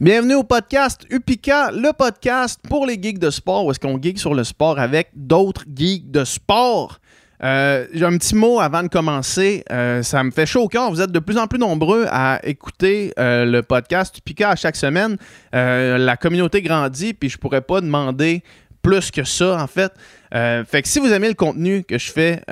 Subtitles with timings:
[0.00, 4.16] Bienvenue au podcast Upika, le podcast pour les geeks de sport, où est-ce qu'on geek
[4.16, 7.00] sur le sport avec d'autres geeks de sport.
[7.42, 9.64] Euh, J'ai un petit mot avant de commencer.
[9.72, 10.88] Euh, ça me fait chaud au cœur.
[10.92, 14.76] Vous êtes de plus en plus nombreux à écouter euh, le podcast Upika à chaque
[14.76, 15.16] semaine.
[15.52, 18.44] La communauté grandit, puis je pourrais pas demander
[18.82, 19.92] plus que ça, en fait.
[20.30, 22.44] Fait que si vous aimez le contenu que je fais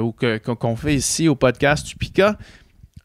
[0.00, 2.36] ou qu'on fait ici au podcast Upika,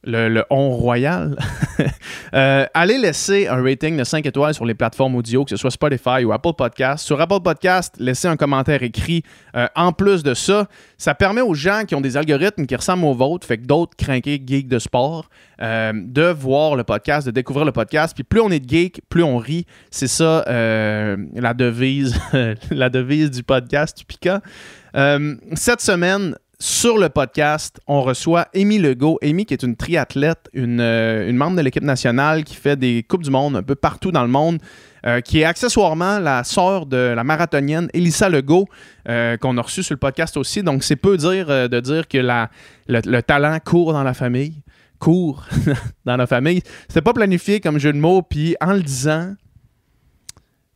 [0.05, 1.37] le, on royal,
[2.33, 5.71] euh, allez laisser un rating de 5 étoiles sur les plateformes audio, que ce soit
[5.71, 7.05] Spotify ou Apple Podcast.
[7.05, 9.23] Sur Apple Podcast, laissez un commentaire écrit.
[9.55, 13.05] Euh, en plus de ça, ça permet aux gens qui ont des algorithmes qui ressemblent
[13.05, 15.29] aux vôtres, fait que d'autres crinqués geeks de sport,
[15.61, 18.13] euh, de voir le podcast, de découvrir le podcast.
[18.13, 19.65] Puis plus on est de geek, plus on rit.
[19.89, 22.19] C'est ça la devise,
[22.71, 24.41] la devise du podcast du Pika.
[25.55, 29.19] Cette semaine, sur le podcast, on reçoit Amy Legault.
[29.21, 33.03] Amy, qui est une triathlète, une, euh, une membre de l'équipe nationale qui fait des
[33.03, 34.59] Coupes du Monde un peu partout dans le monde,
[35.05, 38.67] euh, qui est accessoirement la sœur de la marathonienne Elissa Legault,
[39.09, 40.63] euh, qu'on a reçue sur le podcast aussi.
[40.63, 42.17] Donc, c'est peu dire de dire que
[42.87, 44.61] le talent court dans la famille.
[44.97, 45.45] Court
[46.05, 46.61] dans la famille.
[46.87, 49.33] C'était pas planifié comme jeu de mots, puis en le disant,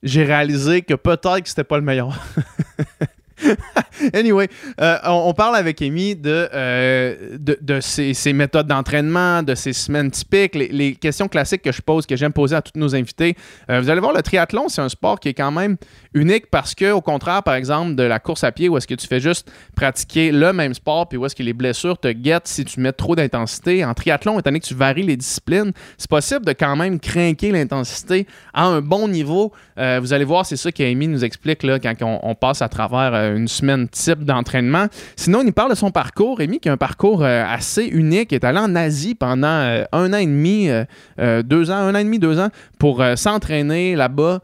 [0.04, 2.14] j'ai réalisé que peut-être que c'était pas le meilleur.
[4.14, 4.48] anyway,
[4.82, 10.56] euh, on, parle avec Amy de, euh, de, ses, méthodes d'entraînement, de ses semaines typiques,
[10.56, 13.36] les, questions classiques que je pose, que j'aime poser à tous nos invités.
[13.70, 15.78] Euh, vous allez voir, le triathlon, c'est un sport qui est quand même
[16.14, 18.96] unique parce que, au contraire, par exemple, de la course à pied, où est-ce que
[18.96, 22.48] tu fais juste pratiquer le même sport, puis où est-ce que les blessures te guettent
[22.48, 23.86] si tu mets trop d'intensité.
[23.86, 27.52] En triathlon, étant donné que tu varies les disciplines, c'est possible de quand même craquer
[27.52, 29.54] l'intensité à un bon niveau.
[29.78, 33.48] Vous allez voir, c'est ça qu'Amy nous explique là, quand on, passe à travers une
[33.48, 34.88] semaine type d'entraînement.
[35.16, 36.42] Sinon, il nous parle de son parcours.
[36.42, 40.14] Amy, qui a un parcours euh, assez unique, est allé en Asie pendant euh, un
[40.14, 44.42] an et demi, euh, deux ans, un an et demi, deux ans, pour s'entraîner là-bas,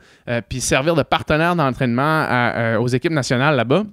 [0.49, 3.83] puis servir de partenaire d'entraînement aux équipes nationales là-bas.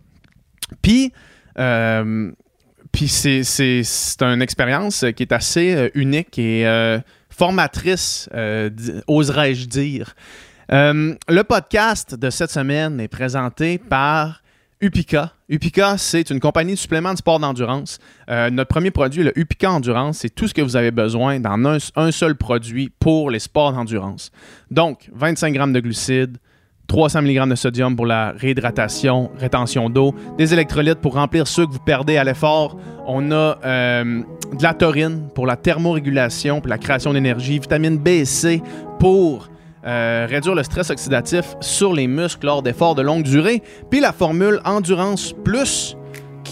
[0.81, 1.13] Puis,
[3.07, 6.67] c'est, une expérience qui est assez unique et
[7.31, 8.29] formatrice,
[9.07, 10.15] oserais-je dire.
[10.69, 14.42] Le podcast de cette semaine est présenté par
[14.83, 15.31] Upika.
[15.49, 18.01] Upika, c'est une compagnie de suppléments de sport d'endurance.
[18.29, 21.79] Euh, notre premier produit, le Upika Endurance, c'est tout ce que vous avez besoin dans
[21.95, 24.33] un, seul produit pour les sports d'endurance.
[24.73, 26.37] Donc, 25 grammes de glucides,
[26.89, 31.71] 300 mg de sodium pour la réhydratation, rétention d'eau, des électrolytes pour remplir ceux que
[31.71, 32.77] vous perdez à l'effort.
[33.07, 34.23] On a euh,
[34.53, 38.61] de la taurine pour la thermorégulation, pour la création d'énergie, vitamine B et C
[38.99, 39.49] pour
[39.87, 44.13] euh, réduire le stress oxydatif sur les muscles lors d'efforts de longue durée, puis la
[44.13, 45.97] formule Endurance Plus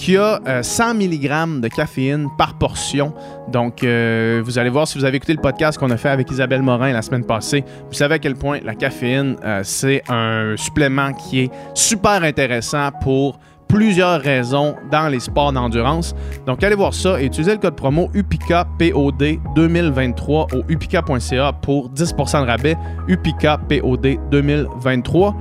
[0.01, 3.13] qui a euh, 100 mg de caféine par portion.
[3.49, 6.31] Donc, euh, vous allez voir si vous avez écouté le podcast qu'on a fait avec
[6.31, 7.65] Isabelle Morin la semaine passée.
[7.89, 12.91] Vous savez à quel point la caféine, euh, c'est un supplément qui est super intéressant
[13.03, 13.39] pour
[13.71, 16.15] plusieurs raisons dans les sports d'endurance.
[16.47, 21.91] Donc, allez voir ça et utilisez le code promo UPICA POD 2023 au upica.ca pour
[21.91, 22.77] 10% de rabais.
[23.09, 25.35] UPICA POD 2023.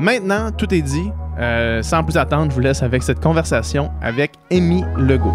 [0.00, 1.10] Maintenant, tout est dit.
[1.38, 5.34] Euh, sans plus attendre, je vous laisse avec cette conversation avec Amy Legault.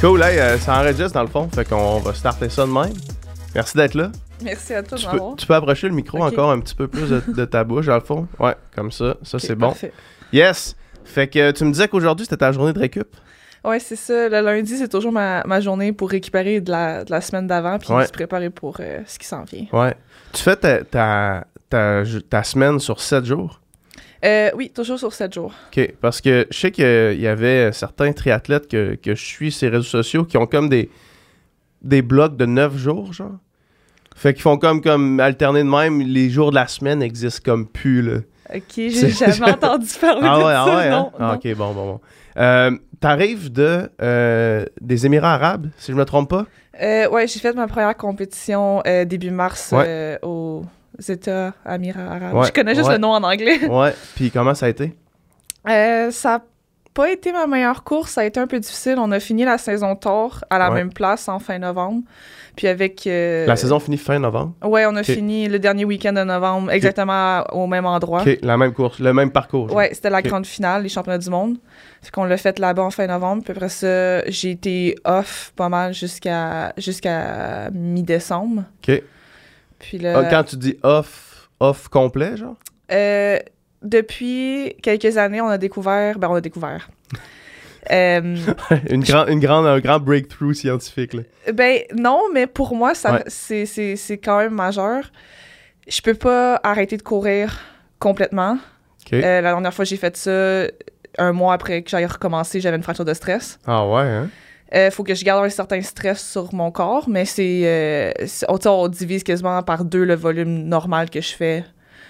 [0.00, 2.92] Cool, hey, euh, ça enregistre dans le fond, fait qu'on va starter ça de même.
[3.54, 4.10] Merci d'être là.
[4.42, 6.86] Merci à toi de Tu peux, tu peux approcher le micro encore un petit peu
[6.86, 8.28] plus de, de ta bouche, dans le fond.
[8.38, 9.16] Ouais, comme ça.
[9.22, 9.68] Ça, c'est bon.
[9.68, 9.92] parfait.
[10.32, 10.76] Yes!
[11.04, 13.08] Fait que tu me disais qu'aujourd'hui, c'était ta journée de récup.
[13.64, 14.28] Ouais, c'est ça.
[14.28, 17.78] Le lundi, c'est toujours ma, ma journée pour récupérer de la, de la semaine d'avant
[17.78, 18.06] puis Ouais.
[18.06, 19.66] se préparer pour euh, ce qui s'en vient.
[19.72, 19.94] Ouais.
[20.32, 23.60] Tu fais ta, ta, ta, ta semaine sur 7 jours?
[24.26, 25.52] Euh, oui, toujours sur 7 jours.
[25.76, 25.92] OK.
[26.00, 29.76] Parce que je sais qu'il y avait certains triathlètes que, que je suis sur les
[29.76, 30.90] réseaux sociaux qui ont comme des,
[31.82, 33.32] des blocs de 9 jours, genre.
[34.16, 36.00] Fait qu'ils font comme, comme alterner de même.
[36.00, 38.18] Les jours de la semaine n'existent comme plus, là.
[38.54, 40.62] Ok, j'ai jamais entendu parler Ah de ouais, ça.
[40.64, 40.90] ah ouais, hein?
[40.90, 41.34] non, Ah, non.
[41.34, 42.00] ok, bon, bon, bon.
[42.38, 46.46] Euh, T'arrives de, euh, des Émirats arabes, si je me trompe pas?
[46.82, 49.84] Euh, ouais, j'ai fait ma première compétition début mars Ouais.
[49.86, 50.18] euh,
[51.64, 52.34] Amirats Arabes.
[52.34, 52.94] Ouais, Je connais juste ouais.
[52.94, 53.58] le nom en anglais.
[53.68, 53.94] Ouais.
[54.14, 54.94] Puis comment ça a été?
[55.68, 56.40] Euh, ça a
[56.94, 58.96] pas été ma meilleure course, ça a été un peu difficile.
[58.98, 60.76] On a fini la saison tard à la Ouais.
[60.76, 62.02] même place en fin novembre.
[62.56, 63.06] Puis avec.
[63.06, 64.54] euh, La saison finit fin novembre?
[64.64, 68.22] Ouais, on a fini le dernier week-end de novembre, exactement au même endroit.
[68.22, 69.70] OK, la même course, le même parcours.
[69.74, 71.58] Ouais, c'était la grande finale, les championnats du monde.
[72.00, 73.42] Fait qu'on l'a fait là-bas en fin novembre.
[73.44, 78.64] Puis après ça, j'ai été off pas mal jusqu'à jusqu'à mi-décembre.
[78.88, 79.02] OK.
[79.78, 82.56] Puis là, Ah, Quand tu dis off, off complet, genre?
[82.92, 83.38] euh,
[83.82, 86.18] depuis quelques années, on a découvert.
[86.18, 86.88] Ben, on a découvert.
[87.92, 88.36] Euh,
[88.90, 91.22] une, grand, une grande, un grand breakthrough scientifique, là.
[91.52, 93.22] ben, non, mais pour moi, ça, Ouais.
[93.28, 95.12] c'est, c'est, c'est quand même majeur.
[95.86, 97.60] Je peux pas arrêter de courir
[98.00, 98.58] complètement.
[99.12, 100.66] Euh, la dernière fois que j'ai fait ça,
[101.18, 103.60] un mois après que j'aille recommencer, j'avais une fracture de stress.
[103.68, 104.30] Ah ouais, hein?
[104.74, 107.62] Euh, faut que je garde un certain stress sur mon corps, mais c'est.
[107.64, 108.12] euh,
[108.48, 111.64] on, on divise quasiment par deux le volume normal que je fais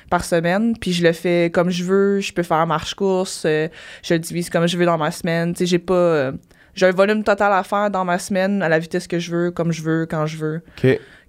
[0.08, 0.74] par semaine.
[0.78, 2.20] Puis je le fais comme je veux.
[2.20, 3.42] Je peux faire marche-course.
[3.44, 3.68] euh,
[4.02, 5.52] je le divise comme je veux dans ma semaine.
[5.52, 5.94] Tu sais, j'ai pas.
[5.94, 6.32] euh,
[6.74, 9.50] j'ai un volume total à faire dans ma semaine à la vitesse que je veux,
[9.50, 10.62] comme je veux, quand je veux,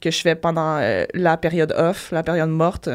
[0.02, 2.90] que je fais pendant euh, la période off, la période morte,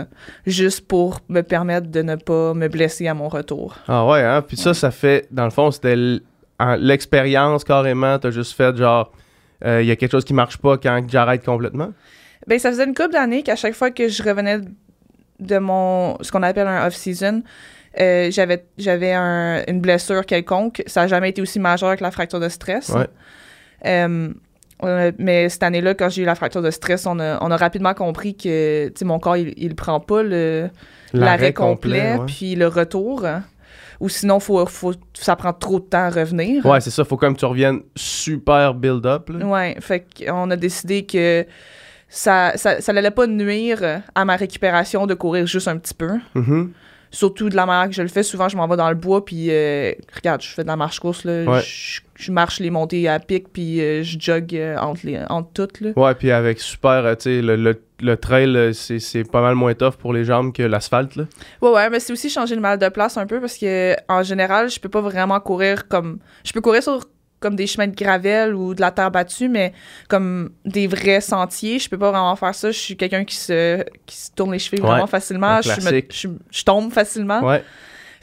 [0.47, 3.77] juste pour me permettre de ne pas me blesser à mon retour.
[3.89, 4.43] Ah ouais, hein?
[4.47, 5.97] Puis ça, ça fait, dans le fond, c'était
[6.79, 8.19] l'expérience carrément.
[8.19, 9.13] T'as juste fait genre,
[9.65, 11.93] il y a quelque chose qui marche pas quand j'arrête complètement?
[12.47, 14.59] Ben, ça faisait une couple d'années qu'à chaque fois que je revenais
[15.39, 17.43] de mon ce qu'on appelle un off-season,
[18.01, 20.83] euh, j'avais j'avais un- une blessure quelconque.
[20.87, 22.89] Ça n'a jamais été aussi majeur que la fracture de stress.
[22.89, 23.07] Ouais.
[23.87, 24.29] Euh,
[24.83, 27.57] euh, mais cette année-là, quand j'ai eu la fracture de stress, on a, on a
[27.57, 30.69] rapidement compris que mon corps, il, il prend pas le,
[31.13, 32.27] l'arrêt complet, ouais.
[32.27, 33.25] puis le retour.
[34.03, 36.67] Ou sinon, faut, faut, ça prend trop de temps à revenir.
[36.67, 37.05] Ouais, c'est ça.
[37.05, 39.31] Faut quand même que tu reviennes super build-up.
[39.31, 41.47] Ouais, fait qu'on a décidé que
[42.09, 46.19] ça, ça, ça n'allait pas nuire à ma récupération de courir juste un petit peu.
[46.35, 46.73] Mhm.
[47.13, 48.25] Surtout de la manière que je le fais.
[48.25, 51.25] Souvent, je m'en vais dans le bois, puis euh, regarde, je fais de la marche-course,
[51.25, 51.45] là.
[51.45, 51.61] Ouais.
[51.61, 55.51] Je, je marche les montées à pic, puis euh, je jogue euh, entre, les, entre
[55.53, 55.91] toutes, là.
[55.97, 59.55] Ouais, puis avec super, euh, tu sais, le, le, le trail, c'est c'est pas mal
[59.55, 61.25] moins tough pour les jambes que l'asphalte, là.
[61.61, 64.23] Ouais, ouais, mais c'est aussi changer le mal de place un peu, parce que en
[64.23, 66.19] général, je peux pas vraiment courir comme...
[66.45, 67.01] Je peux courir sur
[67.41, 69.73] comme des chemins de gravelle ou de la terre battue, mais
[70.09, 72.71] comme des vrais sentiers, je peux pas vraiment faire ça.
[72.71, 75.61] Je suis quelqu'un qui se, qui se tourne les chevilles Ouais, vraiment facilement.
[75.61, 77.41] Je, me- je, je tombe facilement.
[77.45, 77.65] Ouais.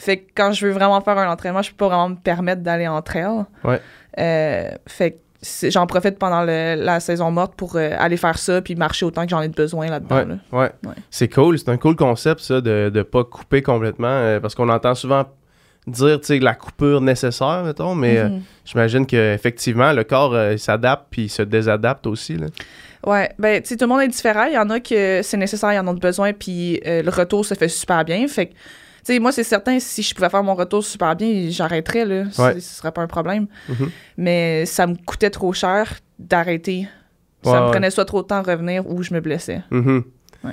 [0.01, 2.61] Fait que quand je veux vraiment faire un entraînement, je peux pas vraiment me permettre
[2.63, 3.43] d'aller en trail.
[3.65, 3.81] Ouais.
[4.17, 8.61] Euh, fait que j'en profite pendant le- la saison morte pour euh, aller faire ça
[8.61, 10.15] puis marcher autant que j'en ai besoin là-dedans.
[10.15, 10.35] Ouais, là.
[10.53, 10.71] ouais.
[10.85, 10.93] Ouais.
[11.11, 14.69] C'est cool, c'est un cool concept ça de ne pas couper complètement euh, parce qu'on
[14.69, 15.25] entend souvent
[15.87, 18.41] dire la coupure nécessaire mettons mais euh, Mhm.
[18.65, 22.47] j'imagine que effectivement le corps s'adapte puis il se désadapte aussi là.
[23.05, 24.43] Ouais, ben, tu tout le monde est différent.
[24.45, 27.09] Il y en a que c'est nécessaire, il y en a de besoin, puis le
[27.09, 28.27] retour se fait super bien.
[28.27, 28.53] Fait que,
[29.13, 32.23] sais, moi, c'est certain, si je pouvais faire mon retour super bien, j'arrêterais, là.
[32.37, 32.53] Ouais.
[32.59, 33.47] Ce serait pas un problème.
[33.67, 33.89] Mhm.
[34.17, 36.87] Mais ça me coûtait trop cher d'arrêter.
[37.43, 39.61] Ça me prenait soit trop de temps à revenir ou je me blessais.
[39.71, 40.03] Mhm.
[40.43, 40.51] Ouais.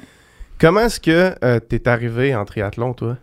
[0.61, 3.17] Comment est-ce que euh, t'es arrivé en triathlon toi?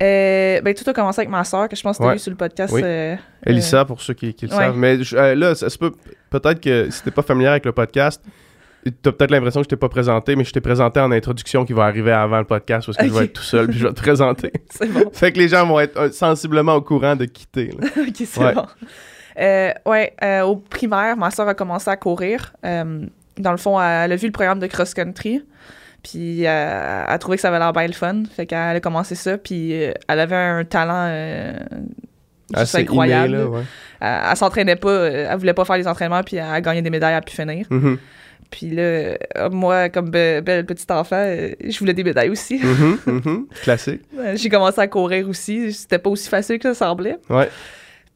[0.00, 2.14] Euh, ben, tout a commencé avec ma soeur, que je pense que tu Ouais.
[2.14, 2.72] vu sur le podcast.
[2.72, 2.82] Oui.
[2.84, 5.92] euh, Elissa pour ceux qui, qui le savent mais euh, là ça se peut
[6.30, 8.22] peut-être que si t'es pas familier avec le podcast
[9.02, 11.72] T'as peut-être l'impression que je t'ai pas présenté, mais je t'ai présenté en introduction qui
[11.72, 13.18] va arriver avant le podcast parce que je Ok.
[13.18, 14.52] vais être tout seul puis je vais te présenter.
[14.70, 15.10] c'est bon.
[15.12, 17.70] fait que les gens vont être euh, sensiblement au courant de quitter.
[17.96, 18.54] ok, c'est Ouais.
[18.54, 18.66] bon.
[19.40, 22.52] Euh, ouais, euh, au primaire, ma soeur a commencé à courir.
[22.64, 23.04] Euh,
[23.36, 25.42] dans le fond, elle a vu le programme de cross-country.
[26.02, 28.22] Puis elle a trouvé que ça avait l'air bien le fun.
[28.34, 29.36] Fait qu'elle a commencé ça.
[29.38, 31.08] Puis elle avait un talent
[32.56, 33.28] juste incroyable.
[33.34, 33.62] inné, là, ouais.
[34.00, 35.06] Elle, elle s'entraînait pas.
[35.06, 36.22] Elle voulait pas faire les entraînements.
[36.22, 37.66] Puis elle a gagné des médailles à pu finir.
[37.70, 37.98] Mhm.
[38.50, 39.16] Puis là,
[39.50, 42.58] moi, comme be- belle petite enfant, euh, je voulais des médailles aussi.
[42.62, 43.46] Mhm, mhm.
[43.62, 44.00] Classique.
[44.34, 45.72] J'ai commencé à courir aussi.
[45.72, 47.16] C'était pas aussi facile que ça semblait.
[47.28, 47.48] Ouais.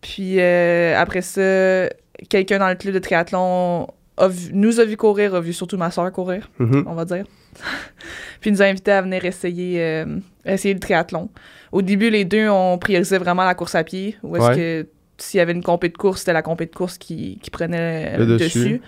[0.01, 1.89] Puis euh, après ça,
[2.29, 5.77] quelqu'un dans le club de triathlon a vu- nous a vu courir, a vu surtout
[5.77, 6.85] ma soeur courir, Mhm.
[6.87, 7.25] on va dire.
[8.41, 10.07] Puis il nous a invités à venir essayer, euh,
[10.45, 11.29] essayer le triathlon.
[11.73, 14.17] Au début, les deux, on priorisait vraiment la course à pied.
[14.23, 14.57] Ou est-ce Ouais.
[14.57, 14.87] que
[15.19, 18.17] s'il y avait une compé de course, c'était la compé de course qui, qui prenait
[18.19, 18.59] Le le dessus.
[18.59, 18.81] dessus.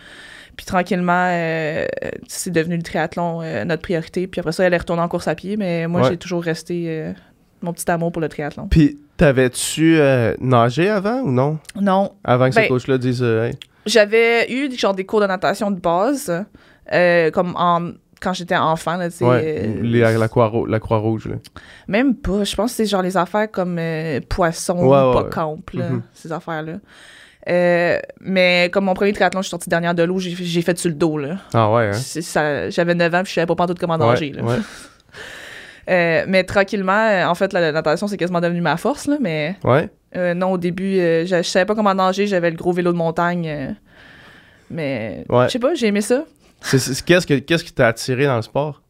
[0.57, 1.87] Puis tranquillement, euh,
[2.29, 4.27] c'est devenu le triathlon euh, notre priorité.
[4.27, 6.11] Puis après ça, elle est retournée en course à pied, mais moi, Ouais.
[6.11, 7.13] j'ai toujours resté euh,
[7.63, 8.69] mon petit amour pour le triathlon.
[8.69, 9.99] Puis, t'avais-tu
[10.41, 11.59] nagé avant ou non?
[11.81, 13.55] Non, Avant que ce Ben- coach-là dise Hey.
[13.87, 16.33] J'avais eu genre des cours de natation de base,
[17.33, 20.99] comme en, quand j'étais enfant, là, Ouais, les- la, croix, ro- la croix
[21.89, 22.45] même pas.
[22.45, 23.79] Je pense que c'est genre les affaires comme
[24.29, 25.29] poisson, Ouais, pas
[25.75, 26.03] là, Mhm.
[26.15, 26.75] ces affaires-là.
[27.49, 30.89] Euh, mais comme mon premier triathlon, je suis sortie dernière de l'eau, j'ai fait sur
[30.89, 31.37] le dos, là.
[31.53, 32.69] Ah ouais, hein?
[32.71, 34.43] J'avais 9 ans, puis je savais pas tout comment nager, Ouais, là.
[34.45, 34.57] ouais.
[35.91, 39.19] Euh, mais tranquillement, euh, en fait, la, la natation, c'est quasiment devenu ma force, là,
[39.21, 39.91] mais Ouais.
[40.17, 42.97] euh, non, au début, je, je savais pas comment nager, j'avais le gros vélo de
[42.97, 43.77] montagne,
[44.71, 46.25] mais je sais pas, j'ai aimé ça.
[46.63, 48.81] Qu'est-ce que- qu'est-ce qui t'a attiré dans le sport?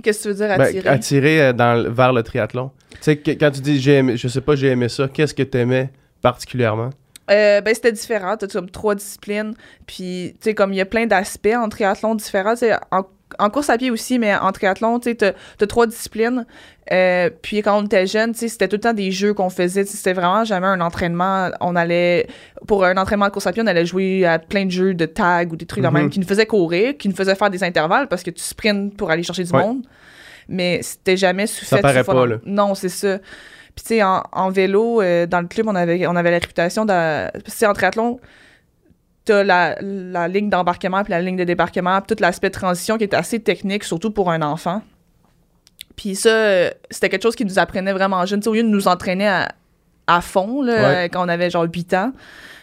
[0.00, 0.88] Qu'est-ce que tu veux dire, Ben, attirer?
[0.88, 2.70] attiré dans, le- vers le triathlon.
[2.92, 5.90] Tu sais, quand tu dis j'ai je sais pas, j'ai aimé ça, qu'est-ce que t'aimais
[6.22, 6.90] particulièrement?
[7.30, 8.36] Euh, ben, c'était différent.
[8.36, 9.54] T'as comme trois disciplines.
[9.86, 12.54] Puis, tu sais, comme il y a plein d'aspects en triathlon différents.
[12.90, 13.02] En
[13.38, 16.46] en course à pied aussi, mais en triathlon, tu sais, t'as t'as trois disciplines.
[16.90, 19.50] Euh, puis quand on était jeune, tu sais, c'était tout le temps des jeux qu'on
[19.50, 19.84] faisait.
[19.84, 21.50] C'était vraiment jamais un entraînement.
[21.60, 22.26] On allait,
[22.66, 25.04] pour un entraînement de course à pied, on allait jouer à plein de jeux de
[25.04, 25.94] tag ou des trucs de Mhm.
[25.94, 28.96] même qui nous faisaient courir, qui nous faisaient faire des intervalles parce que tu sprints
[28.96, 29.60] pour aller chercher du Ouais.
[29.62, 29.82] monde.
[30.48, 32.36] Mais c'était jamais sous Ça fait paraît pas, là.
[32.46, 33.18] Non, c'est ça.
[33.78, 36.38] Puis tu sais, en, en vélo, euh, dans le club, on avait, on avait la
[36.38, 37.64] réputation de...
[37.64, 38.18] En triathlon,
[39.24, 42.98] t'as la, la ligne d'embarquement puis la ligne de débarquement, puis tout l'aspect de transition
[42.98, 44.82] qui est assez technique, surtout pour un enfant.
[45.94, 48.40] Puis ça, euh, c'était quelque chose qui nous apprenait vraiment jeune.
[48.40, 49.48] Tu sais, au lieu de nous entraîner à,
[50.08, 51.08] à fond, là, Ouais.
[51.12, 52.12] quand on avait genre 8 ans,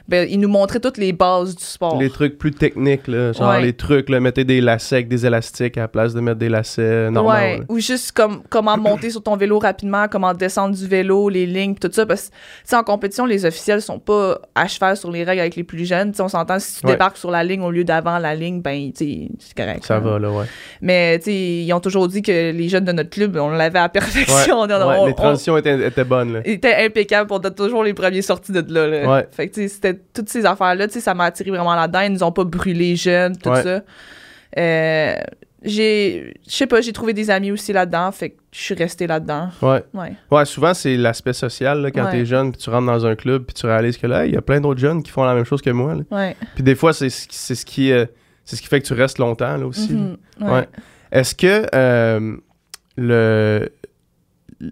[0.07, 1.97] ben, ils nous montraient toutes les bases du sport.
[1.99, 3.61] Les trucs plus techniques, là, genre Ouais.
[3.61, 6.49] les trucs, là, mettez des lacets avec des élastiques à la place de mettre des
[6.49, 7.31] lacets normaux.
[7.31, 11.45] Ouais, ou juste comme, comment monter sur ton vélo rapidement, comment descendre du vélo, les
[11.45, 12.05] lignes, tout ça.
[12.05, 12.29] Parce
[12.69, 15.85] que, en compétition, les officiels sont pas à cheval sur les règles avec les plus
[15.85, 16.11] jeunes.
[16.11, 16.93] Tu sais, on s'entend, si tu Ouais.
[16.93, 19.85] débarques sur la ligne au lieu d'avant la ligne, ben, c'est correct.
[19.85, 19.99] Ça là.
[20.01, 20.45] va, là, ouais.
[20.81, 24.59] Mais, ils ont toujours dit que les jeunes de notre club, on l'avait à perfection.
[24.59, 26.39] On- Ouais, on- les on- transitions étaient, étaient bonnes, là.
[26.45, 28.87] il était impeccable pour être toujours les premiers sortis de là.
[28.87, 29.11] là.
[29.11, 29.27] Ouais.
[29.31, 32.01] Fait que, c'était toutes ces affaires-là, tu sais, ça m'a attiré vraiment là-dedans.
[32.01, 33.63] Ils nous ont pas brûlé jeunes, tout Ouais.
[33.63, 33.81] ça.
[34.57, 35.15] Euh,
[35.63, 39.07] j'ai, je sais pas, j'ai trouvé des amis aussi là-dedans, fait que je suis restée
[39.07, 39.49] là-dedans.
[39.63, 39.83] Ouais.
[39.93, 40.13] Ouais.
[40.29, 42.11] Ouais, souvent, c'est l'aspect social, là, quand Ouais.
[42.11, 44.37] t'es jeune, puis tu rentres dans un club, puis tu réalises que là, il y
[44.37, 46.01] a plein d'autres jeunes qui font la même chose que moi, là.
[46.11, 46.35] Ouais.
[46.53, 48.05] Puis des fois, c'est ce qui- c'est ce qui, euh,
[48.43, 49.93] c'est ce qui fait que tu restes longtemps, là, aussi.
[49.93, 50.47] là.
[50.47, 50.51] Ouais.
[50.59, 50.67] Ouais.
[51.11, 52.35] Est-ce que euh,
[52.97, 53.69] le,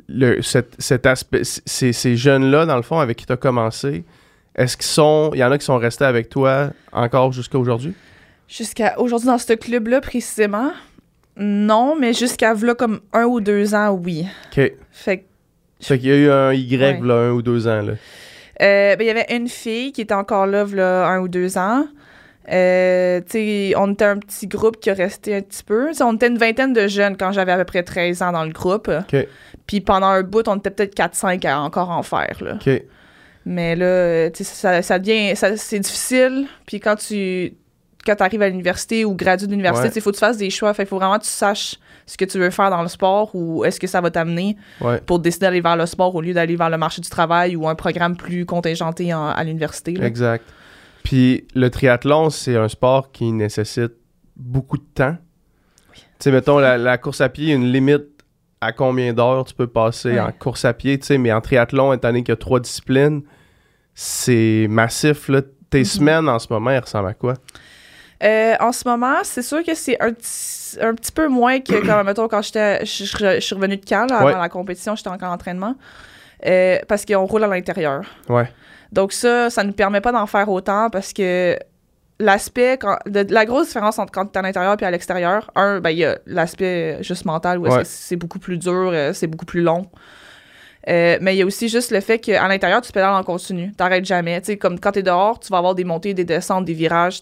[0.07, 4.03] le cet, cet aspect, ces, ces jeunes-là, dans le fond, avec qui tu as commencé,
[4.55, 5.31] est-ce qu'ils sont.
[5.33, 7.93] Il y en a qui sont restés avec toi encore jusqu'à aujourd'hui?
[8.47, 10.71] Jusqu'à aujourd'hui, dans ce club-là, précisément,
[11.37, 14.25] non, mais jusqu'à là, comme un ou deux ans, oui.
[14.55, 14.71] OK.
[14.91, 15.23] Fait que
[15.81, 16.99] Fait qu'il y a eu un Y, Ouais.
[17.01, 17.93] là, un ou deux ans, là.
[18.61, 21.57] Euh, ben, il y avait une fille qui était encore là, là un ou deux
[21.57, 21.85] ans.
[22.51, 23.21] Euh,
[23.77, 25.91] on était un petit groupe qui a resté un petit peu.
[26.01, 28.51] On était une vingtaine de jeunes quand j'avais à peu près 13 ans dans le
[28.51, 28.89] groupe.
[28.89, 29.27] OK.
[29.65, 32.37] Puis pendant un bout, on était peut-être 4-5 à encore en faire.
[32.41, 32.55] Là.
[32.55, 32.81] OK.
[33.45, 35.35] Mais là, euh, ça, ça devient.
[35.35, 36.45] ça- c'est difficile.
[36.65, 37.53] Puis quand tu
[38.05, 39.89] quand arrives à l'université ou gradues d'université, Ouais.
[39.89, 40.73] tu sais, il faut que tu fasses des choix.
[40.73, 43.29] Fait, il faut vraiment que tu saches ce que tu veux faire dans le sport
[43.33, 44.99] ou est-ce que ça va t'amener Ouais.
[45.05, 47.65] pour décider d'aller vers le sport au lieu d'aller vers le marché du travail ou
[47.69, 49.93] un programme plus contingenté en- à l'université.
[49.93, 50.05] là.
[50.05, 50.43] Exact.
[51.05, 53.93] Puis le triathlon, c'est un sport qui nécessite
[54.35, 55.15] beaucoup de temps.
[55.93, 58.12] Tu sais, mettons, la, la course à pied, une limite
[58.63, 60.19] à combien d'heures tu peux passer Ouais.
[60.19, 62.59] en course à pied, tu sais, mais en triathlon, étant donné qu'il y a trois
[62.59, 63.21] disciplines,
[63.93, 65.41] c'est massif, là.
[65.69, 65.85] Tes Mhm.
[65.85, 67.33] semaines en ce moment, elles ressemblent à quoi?
[68.23, 71.85] Euh, en ce moment, c'est sûr que c'est un, petit- un petit peu moins que
[71.85, 74.33] quand, mettons, quand j'étais, je, je- je suis revenue de Cal avant Ouais.
[74.33, 75.75] la compétition, j'étais encore en entraînement.
[76.45, 78.03] Euh, parce qu'on roule à l'intérieur.
[78.29, 78.49] Ouais.
[78.91, 81.57] Donc ça, ça ne nous permet pas d'en faire autant parce que
[82.23, 82.79] l'aspect,
[83.29, 85.97] la grosse différence entre quand tu es à l'intérieur et à l'extérieur, un, ben, il
[85.99, 87.83] y a l'aspect juste mental où Ouais.
[87.85, 89.85] c'est beaucoup plus dur, euh, c'est beaucoup plus long.
[90.89, 93.71] Euh, mais il y a aussi juste le fait qu'à l'intérieur, tu pédales en continu.
[93.71, 94.41] T'arrêtes jamais.
[94.59, 97.21] Comme quand tu es dehors, tu vas avoir des montées, des descentes, des virages.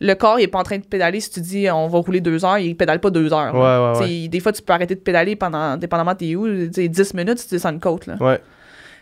[0.00, 1.20] Le corps, il est pas en train de pédaler.
[1.20, 3.54] Si tu dis on va rouler deux heures, il pédale pas deux heures.
[3.54, 6.88] Ouais, ouais, Des fois, tu peux arrêter de pédaler pendant, dépendamment t'es où, tu sais,
[6.88, 8.06] 10 minutes, tu descends une côte.
[8.06, 8.16] Là.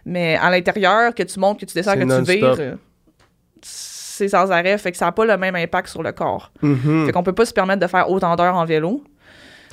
[0.04, 2.76] Mais à l'intérieur, que tu montes, que tu descends, que tu vires,
[4.16, 4.76] c'est sans arrêt.
[4.78, 6.50] Fait que ça n'a pas le même impact sur le corps.
[6.62, 7.06] Mhm.
[7.06, 9.02] Fait qu'on peut pas se permettre de faire autant d'heures en vélo,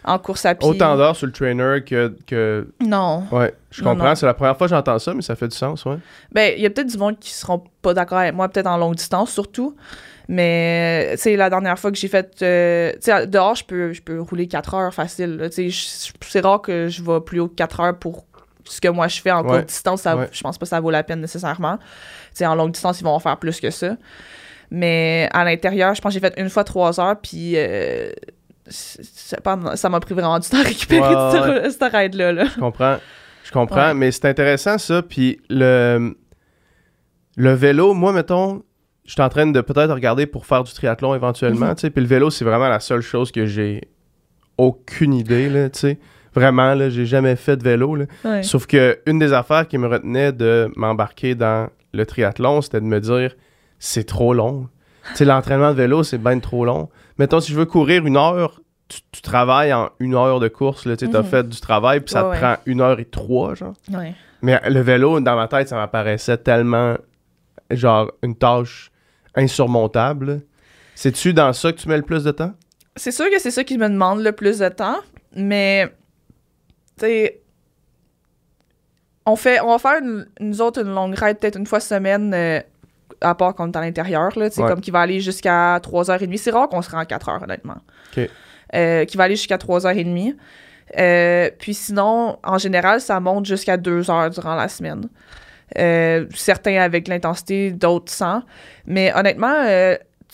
[0.03, 0.67] en course à pied.
[0.67, 2.67] Autant d'heures sur le trainer que, que...
[2.79, 3.25] Non.
[3.31, 4.15] Ouais, je comprends.
[4.15, 5.97] C'est la première fois que j'entends ça, mais ça fait du sens, ouais.
[6.31, 8.77] Ben, il y a peut-être du monde qui seront pas d'accord avec moi, peut-être en
[8.77, 9.75] longue distance surtout.
[10.27, 12.37] Mais, tu sais, la dernière fois que j'ai fait.
[12.41, 15.49] euh, tu sais, dehors, je peux, je peux rouler 4 heures facile.
[15.53, 18.25] Tu sais, c'est rare que je vais plus haut que 4 heures pour
[18.63, 19.49] ce que moi je fais en Ouais.
[19.57, 20.01] courte distance.
[20.03, 20.29] Ça, Ouais.
[20.31, 21.79] Je pense pas que ça vaut la peine nécessairement.
[22.33, 23.97] Sais, en longue distance, ils vont en faire plus que ça.
[24.69, 27.53] Mais à l'intérieur, je pense que j'ai fait une fois 3 heures, puis.
[27.55, 28.11] euh,
[28.69, 32.31] ça m'a pris vraiment du temps à récupérer Ouais, cette, cette ride-là.
[32.31, 32.45] là.
[32.45, 32.97] Je comprends.
[33.43, 33.93] Je comprends, Ouais.
[33.93, 35.01] mais c'est intéressant ça.
[35.01, 36.15] Puis le,
[37.35, 38.63] le vélo, moi, mettons,
[39.05, 41.75] je suis en train de peut-être regarder pour faire du triathlon éventuellement, Mhm.
[41.91, 43.81] Puis le vélo, c'est vraiment la seule chose que j'ai
[44.57, 45.99] aucune idée, là, tu sais.
[46.33, 48.05] Vraiment, là, j'ai jamais fait de vélo, là.
[48.43, 52.85] Sauf que une des affaires qui me retenait de m'embarquer dans le triathlon, c'était de
[52.85, 53.35] me dire,
[53.79, 54.69] c'est trop long.
[55.09, 56.89] tu sais, l'entraînement de vélo, c'est bien trop long.
[57.17, 60.83] Mettons, si je veux courir une heure, tu, tu travailles en une heure de course,
[60.83, 61.23] tu t'as Mhm.
[61.25, 62.47] fait du travail, puis ça Ouais, te ouais.
[62.55, 63.73] prend une heure et trois, genre.
[63.91, 64.13] Ouais.
[64.43, 66.97] Mais le vélo, dans ma tête, ça m'apparaissait tellement,
[67.71, 68.91] genre, une tâche
[69.35, 70.41] insurmontable.
[70.95, 72.53] C'est-tu dans ça que tu mets le plus de temps?
[72.95, 74.99] C'est sûr que c'est ça qui me demande le plus de temps,
[75.35, 75.87] mais
[76.99, 77.41] tu sais,
[79.25, 82.33] on fait, on va faire une, nous autres une longue ride peut-être une fois semaine,
[82.33, 82.59] euh,
[83.21, 84.67] à part quand on est à l'intérieur, là, Ouais.
[84.67, 86.37] comme qui va aller jusqu'à 3h30.
[86.37, 87.77] C'est rare qu'on se rend à 4h, honnêtement.
[88.17, 88.27] OK.
[88.73, 90.35] euh, qui va aller jusqu'à 3h30.
[90.97, 95.07] Euh, puis sinon, en général, ça monte jusqu'à 2 heures durant la semaine.
[95.77, 98.43] Euh, certains avec l'intensité, d'autres sans.
[98.85, 99.55] Mais honnêtement,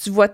[0.01, 0.29] tu vois,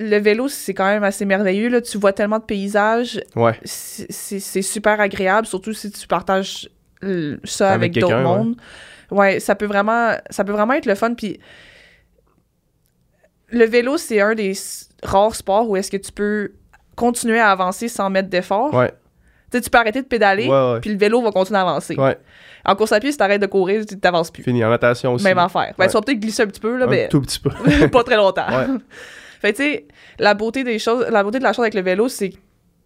[0.00, 1.68] le vélo, c'est quand même assez merveilleux.
[1.68, 1.80] Là.
[1.82, 3.20] Tu vois tellement de paysages.
[3.36, 3.58] Ouais.
[3.64, 6.68] C'est c'est- c'est super agréable, surtout si tu partages
[7.44, 8.22] ça Avec avec, d'autres ouais.
[8.22, 8.56] mondes.
[9.10, 9.40] Ouais.
[9.40, 11.14] ça peut vraiment, ça peut vraiment être le fun.
[11.14, 11.38] Puis
[13.50, 14.52] le vélo, c'est un des
[15.02, 16.52] rares sports où est-ce que tu peux
[16.96, 18.72] continuer à avancer sans mettre d'effort.
[18.72, 18.90] Ouais.
[19.50, 20.48] Tu sais, tu peux arrêter de pédaler,
[20.80, 21.94] puis le vélo va continuer à avancer.
[21.96, 22.16] Ouais.
[22.64, 24.42] En course à pied, si t'arrêtes de courir, tu t'avances plus.
[24.44, 24.64] Fini.
[24.64, 25.24] En natation aussi.
[25.24, 25.74] Même affaire.
[25.76, 25.86] Ben, Ouais.
[25.88, 27.50] tu vas peut-être glisser un petit peu, là, Un mais tout petit peu.
[27.90, 28.46] pas très longtemps.
[28.48, 28.66] Ouais.
[29.40, 29.86] Fait tu sais,
[30.20, 32.40] la beauté des choses, la beauté de la chose avec le vélo, c'est que, tu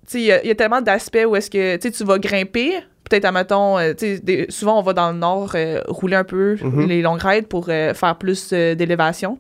[0.06, 3.78] sais, il y, y a tellement d'aspects où est-ce que, tu vas grimper, peut-être, admettons,
[3.78, 6.86] euh, tu sais, des- souvent, on va dans le nord euh, rouler un peu Mhm.
[6.86, 9.38] les longues raids pour euh, faire plus euh, d'élévation.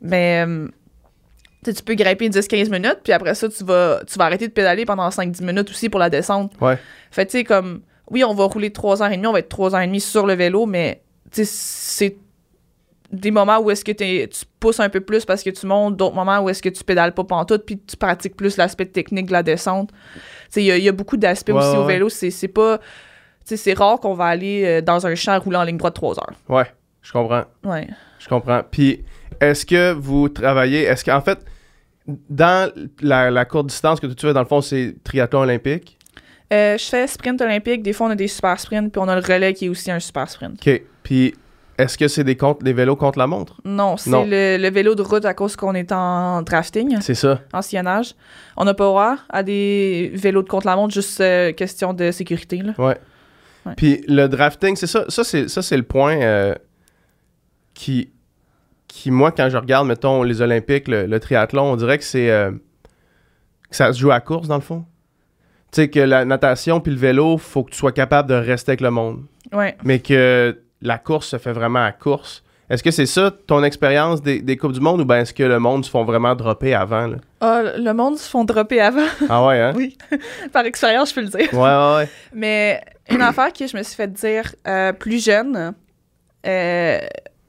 [0.00, 0.68] Mais, euh,
[1.64, 4.84] tu peux grimper 10-15 minutes, puis après ça, tu vas, tu vas arrêter de pédaler
[4.84, 6.52] pendant 5-10 minutes aussi pour la descente.
[6.60, 6.78] Ouais.
[7.10, 10.34] Fait tu sais, comme, oui, on va rouler 3h30, on va être 3h30 sur le
[10.34, 11.00] vélo, mais,
[11.32, 12.16] tu sais, c'est
[13.14, 16.14] des moments où est-ce que tu pousses un peu plus parce que tu montes, d'autres
[16.14, 19.32] moments où est-ce que tu pédales pas pantoute, puis tu pratiques plus l'aspect technique de
[19.32, 19.90] la descente.
[20.56, 22.08] Il y, a- il y a beaucoup d'aspects Ouais, aussi au vélo.
[22.08, 22.78] C'est pas...
[23.44, 26.32] C'est rare qu'on va aller euh, dans un champ rouler en ligne droite 3 heures.
[26.48, 26.64] Ouais.
[27.02, 27.44] Je comprends.
[27.64, 27.86] Ouais.
[28.18, 28.62] Je comprends.
[28.70, 29.04] Puis,
[29.40, 31.44] est-ce que vous travaillez, est-ce qu'en fait,
[32.06, 35.98] dans la, la courte distance que tu fais, dans le fond, c'est triathlon olympique?
[36.52, 37.82] Euh, je fais sprint olympique.
[37.82, 39.90] Des fois, on a des super sprints, puis on a le relais qui est aussi
[39.90, 40.66] un super sprint.
[40.66, 40.82] OK.
[41.02, 41.34] Puis,
[41.78, 43.60] est-ce que c'est des, contre, des vélos contre la montre?
[43.64, 47.40] Non, c'est le, le vélo de route à cause qu'on est en drafting, C'est ça.
[47.52, 48.14] en sillonnage.
[48.56, 52.58] On n'a pas droit à des vélos de contre-la-montre, juste euh, question de sécurité.
[52.58, 52.72] Là.
[52.78, 52.96] Ouais.
[53.66, 53.72] Ouais.
[53.76, 55.04] Puis le drafting, c'est ça.
[55.08, 56.54] Ça, c'est, ça, c'est le point euh,
[57.74, 58.10] qui,
[58.88, 62.30] qui, moi, quand je regarde, mettons, les Olympiques, le, le triathlon, on dirait que c'est.
[62.30, 62.50] euh,
[63.70, 64.84] que ça se joue à course, dans le fond.
[65.72, 68.70] Tu sais, que la natation puis le vélo, faut que tu sois capable de rester
[68.72, 69.24] avec le monde.
[69.52, 69.76] Ouais.
[69.82, 72.42] Mais que la course se fait vraiment à course.
[72.70, 75.42] Est-ce que c'est ça ton expérience des, des Coupes du Monde ou bien est-ce que
[75.42, 77.06] le monde se font vraiment dropper avant?
[77.08, 77.16] là?
[77.40, 79.04] Ah, le monde se font dropper avant.
[79.28, 79.72] Ah ouais, hein?
[79.76, 79.98] Oui.
[80.52, 81.52] Par expérience, je peux le dire.
[81.52, 82.08] Ouais, ouais, ouais.
[82.32, 85.74] Mais une affaire que je me suis fait dire euh, plus jeune
[86.46, 86.98] euh,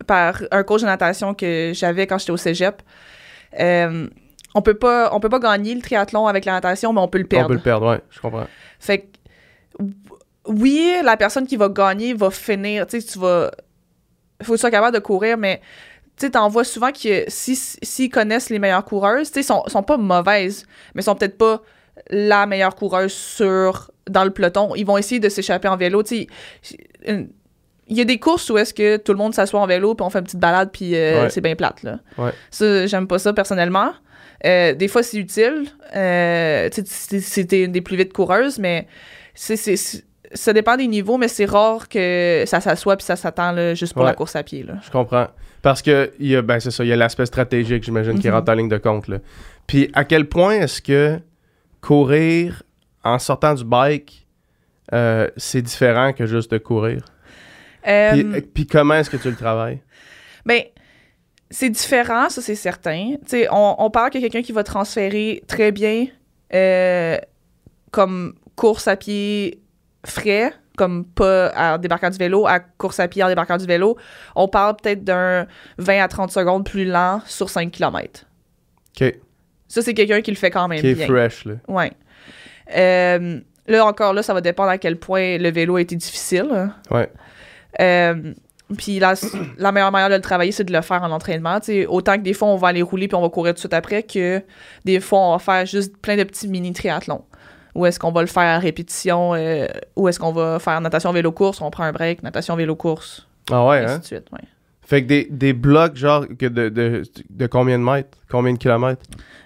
[0.05, 2.81] par un coach de natation que j'avais quand j'étais au cégep,
[3.59, 4.07] euh,
[4.53, 7.17] on peut pas on peut pas gagner le triathlon avec la natation, mais on peut
[7.19, 7.47] le On perdre.
[7.47, 8.47] peut le perdre, ouais, je comprends.
[8.79, 9.05] Fait que,
[10.47, 13.51] oui, la personne qui va gagner va finir, tu sais, tu vas...
[14.43, 15.61] faut que tu sois capable de courir, mais
[16.17, 19.63] tu sais, t'en vois souvent que si- s'ils connaissent les meilleures coureuses, tu sais, sont,
[19.67, 21.61] sont pas mauvaises, mais sont peut-être pas
[22.09, 24.75] la meilleure coureuse sur, dans le peloton.
[24.75, 26.27] Ils vont essayer de s'échapper en vélo, tu
[27.07, 27.27] Il
[27.97, 30.09] y a des courses où est-ce que tout le monde s'assoit en vélo, puis on
[30.09, 31.29] fait une petite balade, puis euh, Ouais.
[31.29, 31.99] c'est bien plate, là.
[32.17, 32.31] Ouais.
[32.49, 33.93] Ça, j'aime pas ça personnellement.
[34.45, 35.65] Euh, des fois, c'est utile.
[35.95, 38.87] Euh, tu sais, c'est- c'était une des plus vite coureuses, mais
[39.33, 43.93] c'est- ça dépend des niveaux, mais c'est rare que ça s'assoit puis ça s'attend juste
[43.93, 44.09] pour Ouais.
[44.09, 44.63] la course à pied.
[44.63, 44.75] Là.
[44.85, 45.27] Je comprends.
[45.61, 48.27] Parce que, il y a, ben c'est ça, il y a l'aspect stratégique, j'imagine, qui
[48.27, 48.33] Mhm.
[48.35, 49.07] rentre en ligne de compte.
[49.07, 49.17] Là.
[49.67, 51.19] Puis, à quel point est-ce que
[51.81, 52.63] courir
[53.03, 54.27] en sortant du bike,
[54.93, 57.03] euh, c'est différent que juste de courir?
[57.87, 59.79] Euh, Puis, euh, puis comment est-ce que tu le travailles?
[60.45, 60.61] Ben,
[61.49, 63.11] c'est différent, ça c'est certain.
[63.21, 66.07] Tu sais, on, on parle que quelqu'un qui va transférer très bien
[66.53, 67.17] euh,
[67.91, 69.59] comme course à pied
[70.05, 73.97] frais, comme pas en débarquant du vélo, à course à pied en débarquant du vélo,
[74.35, 78.25] on parle peut-être d'un 20 à 30 secondes plus lent sur 5 km.
[79.01, 79.13] OK.
[79.67, 81.07] Ça, c'est quelqu'un qui le fait quand même Qui est bien.
[81.07, 81.53] fresh, là.
[81.67, 81.91] Ouais.
[82.75, 86.47] Euh, là, encore là, ça va dépendre à quel point le vélo a été difficile.
[86.53, 86.73] hein.
[86.91, 87.09] Ouais.
[87.81, 88.33] Euh,
[88.77, 89.13] puis la,
[89.57, 91.59] la meilleure manière de le travailler, c'est de le faire en entraînement.
[91.87, 93.73] autant que des fois, on va aller rouler puis on va courir tout de suite
[93.73, 94.41] après, que
[94.85, 97.23] des fois, on va faire juste plein de petits mini-triathlons.
[97.75, 101.11] Ou est-ce qu'on va le faire à répétition, euh, ou est-ce qu'on va faire natation
[101.11, 103.99] vélo-course, on prend un break, natation vélo-course, Ah ouais, et ainsi hein?
[103.99, 104.27] de suite.
[104.31, 104.39] ouais.
[104.81, 108.17] Fait que des, des blocs, genre, que de, de, de combien de mètres?
[108.29, 109.01] Combien de kilomètres?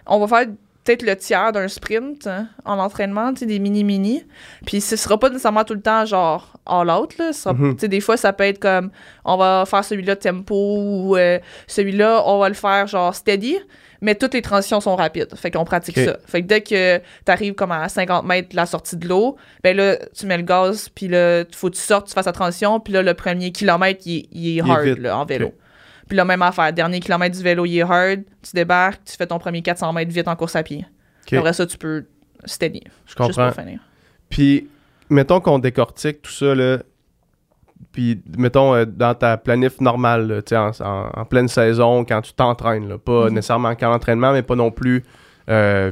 [0.06, 0.48] On va faire
[0.84, 4.24] peut-être le tiers d'un sprint hein, en entraînement, tu sais, des mini-mini.
[4.66, 7.32] Puis ce sera pas nécessairement tout le temps genre all out, là.
[7.32, 7.76] Sera- Mhm.
[7.76, 8.92] Des fois, ça peut être comme
[9.24, 13.58] on va faire celui-là tempo ou euh, celui-là, on va le faire genre steady.
[14.02, 15.36] Mais toutes les transitions sont rapides.
[15.36, 16.18] Fait qu'on pratique ça.
[16.26, 19.76] Fait que dès que t'arrives comme à 50 mètres de la sortie de l'eau, ben
[19.76, 22.80] là, tu mets le gaz, puis là, faut que tu sortes, tu fasses la transition,
[22.80, 25.54] puis là, le premier kilomètre, il, est- il est Il est hard, là, en vélo.
[26.08, 29.28] Puis la même affaire, dernier kilomètre du vélo, il est hard, tu débarques, tu fais
[29.28, 30.86] ton premier 400 mètres vite en course à pied.
[31.38, 32.06] Après ça, tu peux
[32.46, 33.52] steady, Je juste comprends.
[33.52, 33.80] pour finir.
[34.30, 34.68] Puis,
[35.10, 36.80] mettons qu'on décortique tout ça, là.
[37.92, 42.34] Puis, mettons, euh, dans ta planif normale, là, en, en- en pleine saison, quand tu
[42.34, 42.98] t'entraînes.
[43.00, 43.34] Pas Mhm.
[43.34, 45.04] nécessairement qu'en entraînement, mais pas non plus
[45.50, 45.92] euh,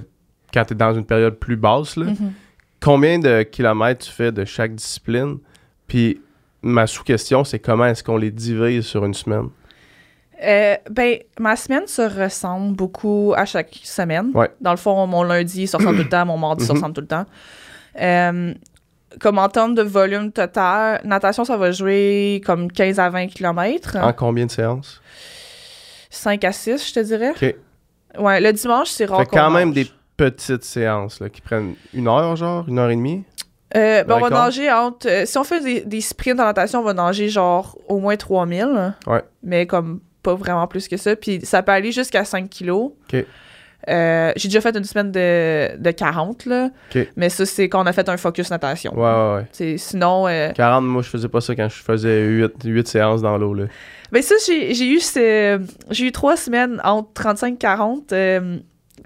[0.54, 1.96] quand tu es dans une période plus basse.
[1.98, 2.06] Là.
[2.06, 2.34] Mhm.
[2.80, 5.38] Combien de kilomètres tu fais de chaque discipline?
[5.88, 6.22] Puis
[6.62, 9.50] ma sous-question, c'est comment est-ce qu'on les divise sur une semaine?
[10.44, 14.30] Euh, ben, ma semaine se ressemble beaucoup à chaque semaine.
[14.36, 14.50] Ouais.
[14.62, 16.78] Dans le fond, mon lundi se ressemble tout le temps, mon mardi se Mhm.
[16.78, 17.26] ressemble tout le temps.
[18.00, 18.54] Euh,
[19.20, 23.98] comme en termes de volume total, natation, ça va jouer comme 15 à 20 km.
[23.98, 25.02] En combien de séances?
[26.10, 27.32] 5 à 6, je te dirais.
[27.32, 27.56] OK.
[28.20, 32.08] Ouais, le dimanche, c'est rare Fait quand même des petites séances là, qui prennent une
[32.08, 33.24] heure, genre, une heure et demie?
[33.76, 35.08] Euh, ben, on va nager entre.
[35.08, 38.16] euh, si on fait des, des sprints en natation, on va nager genre au moins
[38.16, 38.96] 3000.
[39.06, 39.22] Ouais.
[39.44, 41.16] Mais comme pas vraiment plus que ça.
[41.16, 42.92] Puis ça peut aller jusqu'à 5 kilos.
[43.14, 43.26] OK.
[43.90, 46.70] Euh, J'ai déjà fait une semaine de, de 40, là.
[47.16, 48.94] Mais ça, c'est quand on a fait un focus natation.
[48.96, 49.78] Ouais, ouais, ouais.
[49.78, 53.54] Sinon, euh, 40, moi, je faisais pas ça quand je faisais 8, séances dans l'eau.
[53.54, 53.66] là.
[54.12, 58.58] ben ça, j'ai eu, ce- j'ai eu trois semaines entre 35 et 40 euh,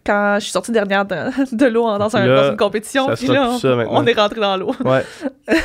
[0.05, 1.15] quand je suis sortie dernière de,
[1.55, 3.07] de l'eau en- dans, dans une compétition.
[3.15, 3.51] Puis là,
[3.89, 4.73] on, est rentré dans l'eau.
[4.83, 5.03] Ouais.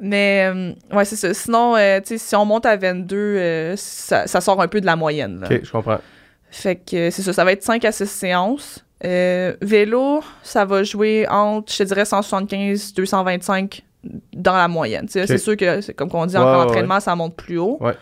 [0.00, 1.34] Mais, euh, ouais, c'est ça.
[1.34, 4.94] Sinon, euh, si on monte à 22, euh, ça, ça sort un peu de la
[4.94, 5.40] moyenne.
[5.40, 5.48] là.
[5.50, 5.98] OK, je comprends.
[6.50, 8.84] Fait que c'est ça, ça va être 5 à 6 séances.
[9.04, 13.84] Euh, vélo, ça va jouer entre, je te dirais, 175, 225
[14.32, 15.06] dans la moyenne.
[15.08, 17.78] C'est sûr que, c'est comme qu'on dit, en ouais, entraînement, ça monte plus haut.
[17.80, 17.94] Ouais.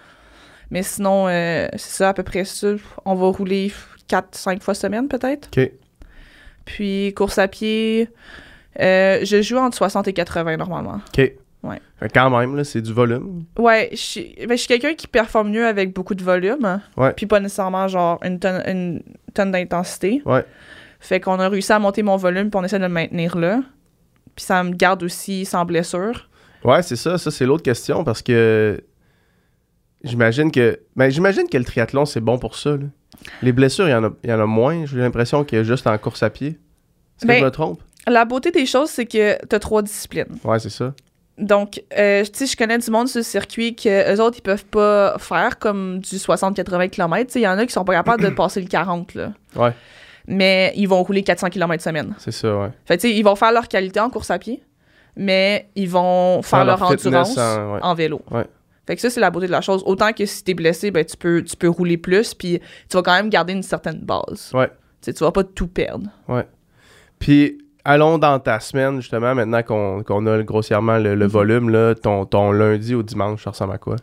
[0.71, 2.69] Mais sinon, euh, c'est ça, à peu près ça.
[3.05, 3.73] On va rouler
[4.09, 5.49] 4-5 fois semaine, peut-être.
[5.57, 5.71] OK.
[6.65, 8.09] Puis, course à pied,
[8.81, 11.01] euh, je joue entre 60 et 80 normalement.
[11.17, 11.33] OK.
[11.63, 11.81] Ouais.
[12.15, 13.45] Quand même, c'est du volume.
[13.59, 16.81] Ouais, je suis ben, suis quelqu'un qui performe mieux avec beaucoup de volume.
[16.97, 17.13] Ouais.
[17.15, 19.03] Puis pas nécessairement genre une tonne, une
[19.35, 20.23] tonne d'intensité.
[20.25, 20.45] Ouais.
[21.01, 23.61] Fait qu'on a réussi à monter mon volume, puis on essaie de le maintenir là.
[24.37, 26.29] Puis ça me garde aussi sans blessure.
[26.65, 27.19] Ouais, c'est ça.
[27.19, 28.81] Ça, c'est l'autre question parce que
[30.05, 30.79] j'imagine que.
[30.95, 32.71] Ben, j'imagine que le triathlon, c'est bon pour ça.
[32.77, 32.85] là.
[33.43, 34.85] Les blessures, il y, en a- il y en a moins.
[34.87, 36.49] J'ai l'impression qu'il y a juste en course à pied.
[36.49, 37.81] Est-ce que Ben- je me trompe?
[38.07, 40.37] La beauté des choses, c'est que t'as trois disciplines.
[40.45, 40.95] Ouais, c'est ça.
[41.39, 44.43] Donc, euh, tu sais, je connais du monde sur le circuit que eux autres, ils
[44.43, 47.27] peuvent pas faire comme du 60-80 km.
[47.27, 49.33] Tu sais, il y en a qui sont pas capables de passer le 40, là.
[49.55, 49.73] Ouais.
[50.27, 52.15] Mais ils vont rouler 400 km semaine.
[52.19, 52.71] C'est ça, ouais.
[52.87, 54.63] Fait tu sais, ils vont faire leur qualité en course à pied,
[55.15, 57.81] mais ils vont faire, leur, endurance en- ouais.
[57.83, 58.23] en vélo.
[58.31, 58.47] Ouais.
[58.87, 59.83] Fait que ça, c'est la beauté de la chose.
[59.85, 63.03] Autant que si t'es blessé, ben, tu peux, tu peux rouler plus, puis tu vas
[63.03, 64.51] quand même garder une certaine base.
[64.55, 64.69] Ouais.
[64.69, 64.73] Tu
[65.03, 66.09] sais, tu vas pas tout perdre.
[67.19, 71.31] Puis, allons dans ta semaine, justement, maintenant qu'on a grossièrement le, le Mhm.
[71.31, 73.97] volume, là, ton, ton lundi au dimanche, ça ressemble à quoi?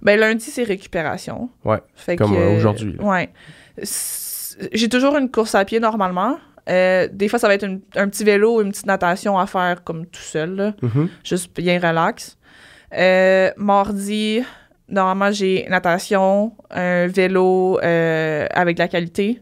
[0.00, 1.50] Ben, lundi, c'est récupération.
[1.64, 2.96] Ouais, Fait comme, aujourd'hui.
[3.00, 3.30] Ouais.
[4.72, 6.38] J'ai toujours une course à pied normalement.
[6.68, 9.46] Euh, des fois, ça va être une- un petit vélo ou une petite natation à
[9.46, 10.72] faire comme tout seul, là.
[10.82, 11.08] Mhm.
[11.24, 12.36] juste bien relax.
[12.94, 14.42] Euh, mardi,
[14.88, 19.40] normalement, j'ai natation, un vélo euh, avec de la qualité,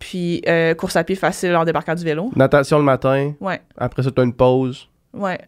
[0.00, 2.30] puis euh, course à pied facile en débarquant du vélo.
[2.34, 5.38] Natation le matin, Ouais, après ça, tu as une pause ouais.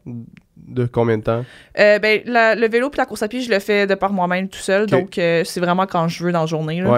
[0.56, 1.44] de combien de temps?
[1.80, 4.12] Euh, ben, la- le vélo puis la course à pied, je le fais de par
[4.12, 6.80] moi-même tout seul, donc euh, c'est vraiment quand je veux dans la journée.
[6.82, 6.90] là.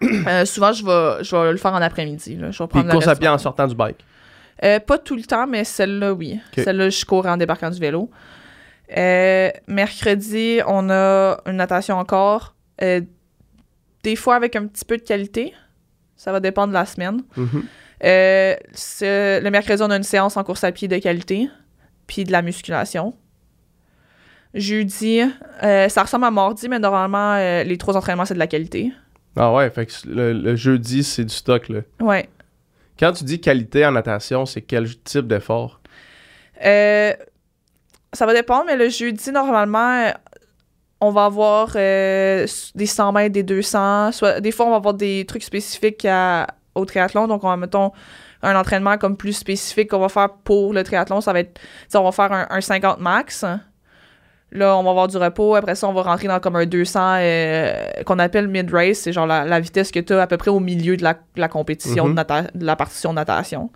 [0.00, 0.44] Ouais.
[0.46, 2.36] Souvent, je vais, je vais le faire en après-midi.
[2.38, 3.98] Je vais Puis prendre le course à pied en sortant du bike?
[4.86, 6.38] Pas tout le temps, mais celle-là, oui.
[6.54, 8.08] Celle-là, je cours en débarquant du vélo.
[9.66, 12.54] Mercredi, on a une natation encore.
[12.80, 15.52] Des fois avec un petit peu de qualité.
[16.18, 17.22] Ça va dépendre de la semaine.
[17.36, 17.64] Mhm.
[18.04, 21.48] Euh, ce- le mercredi, on a une séance en course à pied de qualité,
[22.06, 23.14] puis de la musculation.
[24.54, 25.20] Jeudi,
[25.62, 28.92] euh, ça ressemble à mardi, mais normalement, euh, les trois entraînements, c'est de la qualité.
[29.36, 31.80] Ah ouais, fait que le, le jeudi, c'est du stock, là.
[32.00, 32.28] Ouais.
[32.98, 35.80] Quand tu dis qualité en natation, c'est quel type d'effort?
[36.64, 37.12] Euh,
[38.12, 40.10] ça va dépendre, mais le jeudi, normalement,
[41.00, 44.12] on va avoir euh, des 100 mètres, des 200.
[44.12, 47.26] Soit, des fois, on va avoir des trucs spécifiques à- au triathlon.
[47.28, 47.92] Donc, on va, mettons,
[48.42, 51.20] un entraînement comme plus spécifique qu'on va faire pour le triathlon.
[51.20, 51.60] Ça va être,
[51.94, 53.44] on va faire un, un 50 max.
[54.50, 55.54] Là, on va avoir du repos.
[55.56, 57.74] Après ça, on va rentrer dans comme un 200 euh,
[58.06, 58.98] qu'on appelle mid-race.
[59.00, 61.14] C'est genre la, la vitesse que tu as à peu près au milieu de la,
[61.14, 63.70] de la compétition, de, nata- de la partition de natation.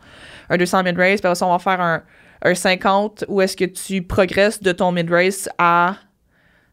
[0.48, 1.20] Un 200 mid-race.
[1.20, 2.02] Puis après ça, on va faire un,
[2.42, 5.96] un 50 où est-ce que tu progresses de ton mid-race à,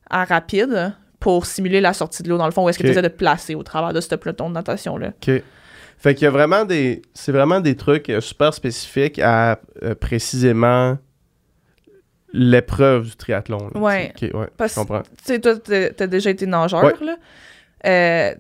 [0.10, 2.90] à rapide pour simuler la sortie de l'eau, dans le fond, où est-ce que tu
[2.90, 5.08] essaies de te placer au travers de ce peloton de natation-là.
[5.10, 5.42] OK.
[5.98, 7.02] Fait qu'il y a vraiment des...
[7.14, 10.98] C'est vraiment des trucs euh, super spécifiques à euh, précisément
[12.32, 13.70] l'épreuve du triathlon.
[13.74, 14.14] là, Ouais.
[14.16, 14.34] tu sais.
[14.34, 15.02] OK, ouais, Parce- je comprends.
[15.02, 16.94] Tu sais, toi, t'as déjà été nageur, Ouais.
[17.02, 17.16] là.
[17.86, 18.36] Euh,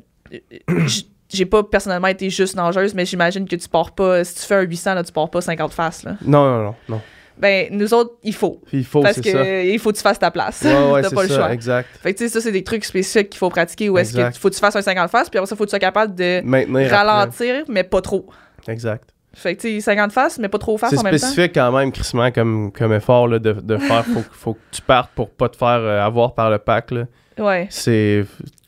[1.29, 4.55] j'ai pas personnellement été juste nageuse, mais j'imagine que tu pars pas, si tu fais
[4.55, 6.15] un 800, là, tu pars pas 50 faces, là.
[6.21, 7.01] Non, non, non, non.
[7.39, 8.61] Ben, nous autres, il faut.
[8.73, 9.61] Il faut, parce c'est que ça.
[9.63, 10.61] il faut que tu fasses ta place.
[10.63, 11.53] Ouais, ouais, T'as c'est pas le ça, choix.
[11.53, 11.87] exact.
[12.03, 14.37] Fait que, tu sais, ça, c'est des trucs spécifiques qu'il faut pratiquer où est-ce que
[14.37, 16.13] faut que tu fasses un 50 faces, puis après ça, faut que tu sois capable
[16.15, 16.95] de Maintenir après.
[16.97, 18.25] ralentir, mais pas trop.
[18.67, 19.09] Exact.
[19.33, 21.17] Fait que, tu sais, 50 faces, mais pas trop face C'est en même temps.
[21.19, 24.03] spécifique quand même, Christman, comme, comme effort là, de, de faire.
[24.05, 26.91] Faut, faut que tu partes pour pas te faire euh, avoir par le pack.
[26.91, 27.03] Là.
[27.37, 27.67] Ouais.
[27.69, 28.25] C'est.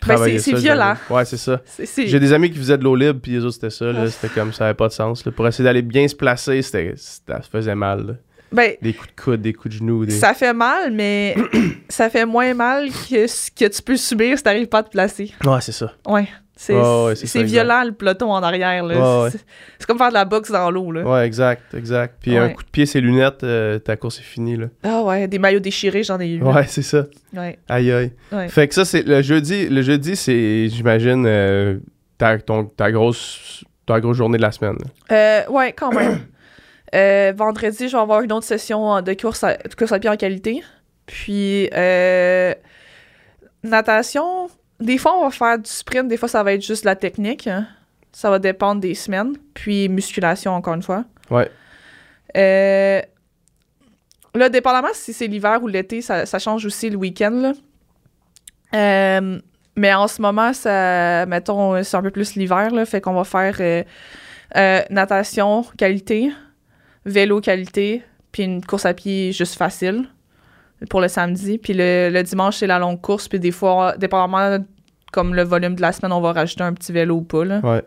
[0.07, 0.93] Ben, c'est- c'est violent.
[1.10, 1.60] Ouais, c'est ça.
[1.65, 3.86] C'est- c'est- J'ai des amis qui faisaient de l'eau libre, puis les autres, c'était ça.
[3.93, 4.07] Ah.
[4.07, 5.25] C'était comme ça, avait pas de sens.
[5.25, 5.31] là.
[5.31, 8.05] Pour essayer d'aller bien se placer, c'était, c'était- ça faisait mal.
[8.07, 8.13] là.
[8.51, 10.05] Ben, Des coups de coude, des coups de genoux.
[10.05, 10.11] Des...
[10.11, 11.35] ça fait mal, mais
[11.89, 14.89] ça fait moins mal que ce que tu peux subir si t'arrives pas à te
[14.89, 15.33] placer.
[15.45, 15.93] Ouais, c'est ça.
[16.07, 16.27] Ouais.
[16.55, 18.83] C'est ouais, violent le peloton en arrière.
[18.85, 19.31] ouais.
[19.79, 20.91] C'est comme faire de la boxe dans l'eau.
[20.91, 21.01] là.
[21.01, 22.17] Ouais, exact, exact.
[22.21, 24.57] Puis un coup de pied, ses lunettes, euh, ta course est finie.
[24.57, 24.67] Là.
[24.83, 26.41] Ah ouais, des maillots déchirés, j'en ai eu.
[26.43, 27.07] Ouais, c'est ça.
[27.35, 27.57] Ouais.
[27.67, 28.11] Aïe, aïe.
[28.31, 28.47] Ouais.
[28.47, 29.69] Fait que ça, c'est le jeudi.
[29.69, 31.79] Le jeudi, c'est, j'imagine, euh,
[32.19, 34.77] ta, ta, grosse, ta grosse journée de la semaine.
[35.11, 36.19] Euh, ouais, quand même.
[36.93, 40.10] Euh, vendredi, je vais avoir une autre session de course à, de course à pied
[40.10, 40.63] en qualité.
[41.06, 42.54] Puis, euh,
[43.63, 44.49] natation,
[44.80, 47.47] des fois, on va faire du sprint, des fois, ça va être juste la technique.
[47.47, 47.67] hein.
[48.12, 49.36] Ça va dépendre des semaines.
[49.54, 51.06] Puis, musculation, encore une fois.
[51.30, 51.49] Ouais.
[52.38, 53.01] Euh,
[54.36, 57.54] là, dépendamment si c'est l'hiver ou l'été, ça, ça change aussi le week-end.
[58.73, 59.39] Euh,
[59.75, 63.84] mais en ce moment, ça, mettons, c'est un peu plus l'hiver, fait qu'on va faire
[64.56, 66.32] euh, natation qualité,
[67.05, 70.07] vélo qualité, puis une course à pied juste facile
[70.89, 71.57] pour le samedi.
[71.57, 74.63] Puis le, le dimanche, c'est la longue course, puis des fois, dépendamment
[75.11, 77.43] comme le volume de la semaine, on va rajouter un petit vélo ou pas.
[77.43, 77.59] Là.
[77.63, 77.83] Ouais.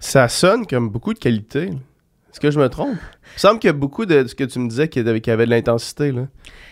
[0.00, 1.70] Ça sonne comme beaucoup de qualité.
[2.30, 2.96] Est-ce que je me trompe?
[2.98, 5.28] Il me semble qu'il y a beaucoup de ce que tu me disais qui avait,
[5.30, 6.10] avait de l'intensité.
[6.10, 6.22] Là.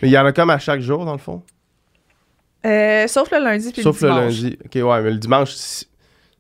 [0.03, 1.43] Mais il y en a comme à chaque jour, dans le fond?
[2.67, 4.35] Euh, sauf le lundi puis Sauf le le dimanche.
[4.43, 4.59] lundi.
[4.65, 5.55] Ok, ouais, mais le dimanche,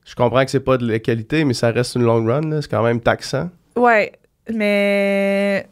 [0.04, 2.42] je comprends que c'est pas de la qualité, mais ça reste une long run.
[2.42, 2.60] là.
[2.62, 3.50] C'est quand même taxant.
[3.76, 4.12] Ouais,
[4.50, 5.66] mais.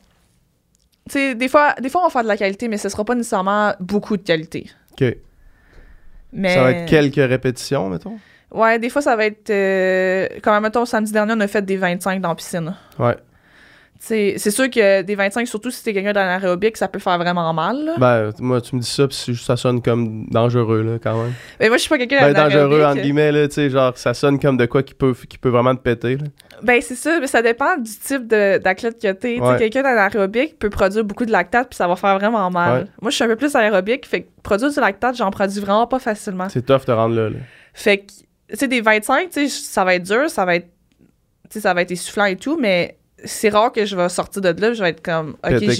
[1.09, 3.04] Tu sais, des fois, des fois, on va faire de la qualité, mais ce sera
[3.04, 4.70] pas nécessairement beaucoup de qualité.
[4.92, 5.16] Ok.
[6.33, 6.54] Mais...
[6.54, 8.18] Ça va être quelques répétitions, mettons?
[8.52, 9.50] Ouais, des fois, ça va être.
[9.50, 10.28] Euh...
[10.42, 12.74] Comme, mettons, samedi dernier, on a fait des 25 dans la piscine.
[12.98, 13.16] Ouais.
[14.03, 17.53] C'est sûr que des 25, surtout si t'es quelqu'un dans l'aérobic, ça peut faire vraiment
[17.53, 17.85] mal.
[17.85, 17.95] là.
[17.99, 21.35] Ben, moi, tu me dis ça, puis ça sonne comme dangereux, là, quand même.
[21.61, 24.15] Mais moi, je suis pas quelqu'un Ben, dangereux, entre guillemets, là, tu sais, genre, ça
[24.15, 26.25] sonne comme de quoi qui peut, qui peut vraiment te péter, là.
[26.63, 29.39] Ben, c'est ça, mais ça dépend du type d'athlète que t'es.
[29.39, 29.59] Ouais.
[29.59, 32.83] Quelqu'un dans l'aérobic peut produire beaucoup de lactate, puis ça va faire vraiment mal.
[32.83, 32.89] Ouais.
[33.03, 35.87] Moi, je suis un peu plus aérobic, fait que produire du lactate, j'en produis vraiment
[35.87, 36.49] pas facilement.
[36.49, 37.37] C'est tough de rendre là, là.
[37.75, 38.05] Fait que,
[38.51, 40.69] tu sais, des 25, tu sais, ça va être dur, ça va être,
[41.51, 44.42] tu sais, ça va être essoufflant et tout, mais c'est rare que je vais sortir
[44.42, 45.70] de là, je vais être comme, ok, Je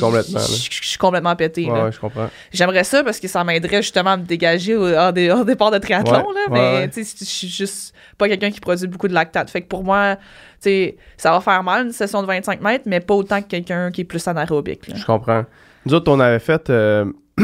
[0.71, 1.71] suis complètement pété.
[1.71, 2.29] Ouais, je comprends.
[2.53, 5.71] J'aimerais ça parce que ça m'aiderait justement à me dégager au, hors, des- hors départ
[5.71, 9.09] de triathlon, Ouais, là, mais tu sais, je suis juste pas quelqu'un qui produit beaucoup
[9.09, 9.51] de lactate.
[9.51, 10.23] Fait que pour moi, tu
[10.61, 13.91] sais, ça va faire mal une session de 25 mètres, mais pas autant que quelqu'un
[13.91, 14.87] qui est plus anaérobique.
[14.89, 14.95] là.
[14.97, 15.45] Je comprends.
[15.87, 17.07] Nous autres, on avait fait, euh,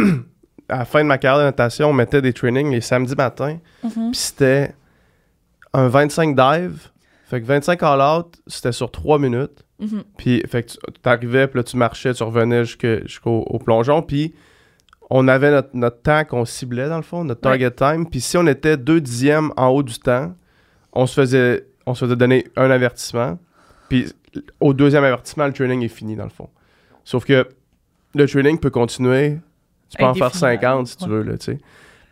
[0.69, 3.59] à la fin de ma carrière de natation, on mettait des trainings les samedis matins,
[3.83, 4.11] Mhm.
[4.11, 4.75] puis c'était
[5.73, 6.89] un 25 dive,
[7.29, 10.05] fait que 25 all-out, c'était sur 3 minutes, Mhm.
[10.17, 14.35] puis fait que tu t'arrivais, puis là, tu marchais, tu revenais jusqu'au au plongeon, puis
[15.11, 18.37] on avait notre, notre temps qu'on ciblait, dans le fond, notre target time, puis si
[18.37, 20.35] on était deux dixièmes en haut du temps,
[20.93, 23.39] on se faisait, on se faisait donner un avertissement,
[23.89, 24.07] puis
[24.61, 26.49] au deuxième avertissement, le training est fini, dans le fond.
[27.05, 27.47] Sauf que
[28.15, 29.39] le training peut continuer.
[29.91, 30.85] Tu peux en faire Indéfiniment.
[30.85, 31.59] 50 si tu veux, là, tu sais.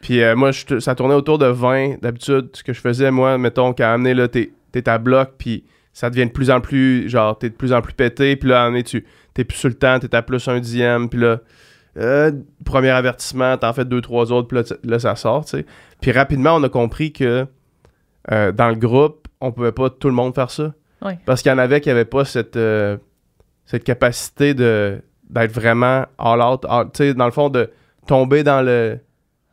[0.01, 2.01] Puis euh, moi, je ça tournait autour de 20.
[2.03, 5.65] D'habitude, ce que je faisais, moi, mettons, qu'à amener, là, t'es t'es à bloc, puis
[5.95, 8.65] ça devient de plus en plus, genre, t'es de plus en plus pété, puis là,
[8.65, 11.39] amener, tu t'es plus sur le temps, t'es à plus un dixième, puis là,
[11.97, 12.33] euh,
[12.65, 15.67] premier avertissement, t'en fais deux, trois autres, puis là, ça sort, tu sais.
[16.01, 17.47] Puis rapidement, on a compris que
[18.33, 20.75] euh, dans le groupe, on pouvait pas tout le monde faire ça.
[21.03, 21.19] Ouais.
[21.27, 22.97] Parce qu'il y en avait qui n'avaient pas cette, euh,
[23.65, 27.71] cette capacité de d'être vraiment all out, tu sais, dans le fond, de
[28.07, 28.99] tomber dans le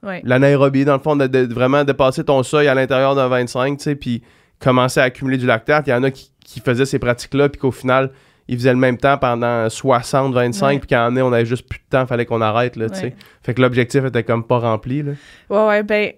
[0.03, 0.19] Ouais.
[0.25, 3.83] l'anaérobie, dans le fond, de, de vraiment dépasser ton seuil à l'intérieur d'un 25, tu
[3.83, 4.23] sais, puis
[4.61, 5.87] commencer à accumuler du lactate.
[5.87, 8.11] Il y en a qui, qui faisaient ces pratiques-là, puis qu'au final,
[8.47, 10.79] ils faisaient le même temps pendant 60, 25, Ouais.
[10.79, 13.15] puis qu'à un on avait juste plus de temps, fallait qu'on arrête, là, tu sais.
[13.43, 15.11] Fait que l'objectif était comme pas rempli, là.
[15.49, 16.11] Ouais, ouais, ben,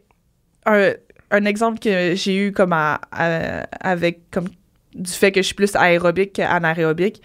[0.66, 0.92] un,
[1.32, 4.48] un exemple que j'ai eu comme à- à- avec comme
[4.96, 7.22] du fait que je suis plus aérobique qu'anaérobique.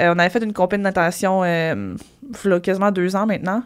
[0.00, 1.94] Euh, on avait fait une compagnie de natation euh,
[2.62, 3.62] quasiment deux ans maintenant.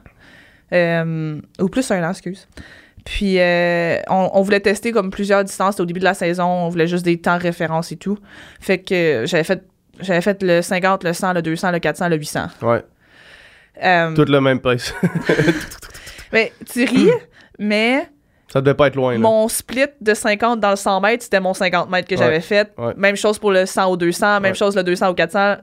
[0.73, 2.47] Euh, ou plus un an, excuse.
[3.05, 6.45] Puis euh, on, on voulait tester comme plusieurs distances au début de la saison.
[6.45, 8.19] On voulait juste des temps références et tout.
[8.61, 9.63] Fait que j'avais fait
[10.01, 12.47] j'avais fait le 50, le 100, le 200, le 400, le 800.
[12.63, 12.83] Ouais.
[13.83, 14.95] Euh, Tout le même pace.
[16.33, 17.11] mais tu ris,
[17.59, 18.09] mais
[18.53, 19.19] ça devait pas être loin, là.
[19.19, 22.41] Mon split de 50 dans le 100 mètres, c'était mon 50 mètres que Ouais, j'avais
[22.41, 22.73] fait.
[22.79, 22.95] ouais.
[22.97, 24.55] Même chose pour le 100 au 200, même Ouais.
[24.59, 25.57] chose le 200 au 400.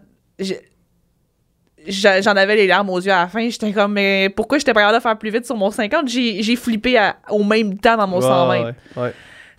[1.87, 3.49] J'en avais les larmes aux yeux à la fin.
[3.49, 6.07] J'étais comme, mais pourquoi j'étais pas capable de faire plus vite sur mon 50?
[6.07, 8.77] J'ai flippé à- au même temps dans mon 100 Ouais, mètres.
[8.97, 9.13] ouais, ouais.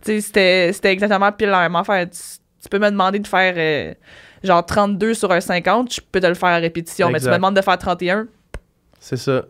[0.04, 2.06] Tu sais, c'était c'était exactement pile la même affaire.
[2.10, 2.18] Tu,
[2.62, 3.94] tu peux me demander de faire euh,
[4.44, 7.10] genre 32 sur un 50, je peux te le faire à répétition.
[7.10, 8.26] Mais tu me demandes de faire 31.
[9.00, 9.42] C'est ça.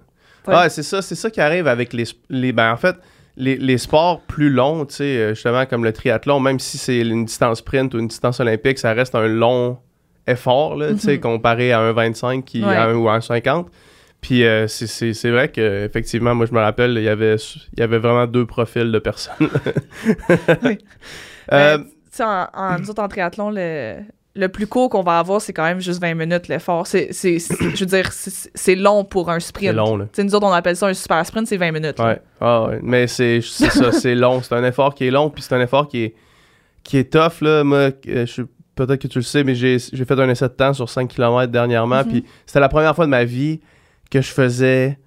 [0.47, 0.69] Ouais.
[0.71, 2.97] C'est ça, c'est ça qui arrive avec les, les ben en fait
[3.37, 6.99] les, les sports plus longs, tu sais, euh, justement comme le triathlon, même si c'est
[7.01, 9.79] une distance sprint ou une distance olympique, ça reste un long
[10.29, 11.21] effort là, tu sais, Mhm.
[11.21, 12.75] comparé à un 25 qui Ouais.
[12.75, 13.69] à un, ou à un 50.
[14.21, 14.87] Puis euh, c'est-
[15.31, 18.47] vrai que effectivement, moi je me rappelle, il y avait il y avait vraiment deux
[18.47, 19.49] profils de personnes.
[20.65, 20.79] Oui.
[21.53, 21.79] Euh,
[22.11, 23.97] sais, en, en- nous autres, en triathlon, le,
[24.35, 26.87] le plus court qu'on va avoir, c'est quand même juste 20 minutes l'effort.
[26.87, 29.71] C'est, je veux dire, c'est, long pour un sprint.
[29.71, 30.05] c'est long là.
[30.07, 31.99] Tu sais, nous autres, on appelle ça un super sprint, c'est 20 minutes.
[32.01, 32.21] Ouais.
[32.41, 32.81] Ah ouais.
[32.83, 34.43] Mais c'est c'est ça, c'est long.
[34.43, 36.15] C'est un effort qui est long, puis c'est un effort qui est,
[36.83, 37.41] qui est tough.
[37.41, 37.65] Là.
[37.65, 38.43] Moi, euh, je suis-
[38.87, 41.51] peut-être que tu le sais, mais j'ai fait un essai de temps sur 5 km
[41.53, 42.09] dernièrement, Mhm.
[42.09, 43.61] puis c'était la première fois de ma vie
[44.11, 44.99] que je faisais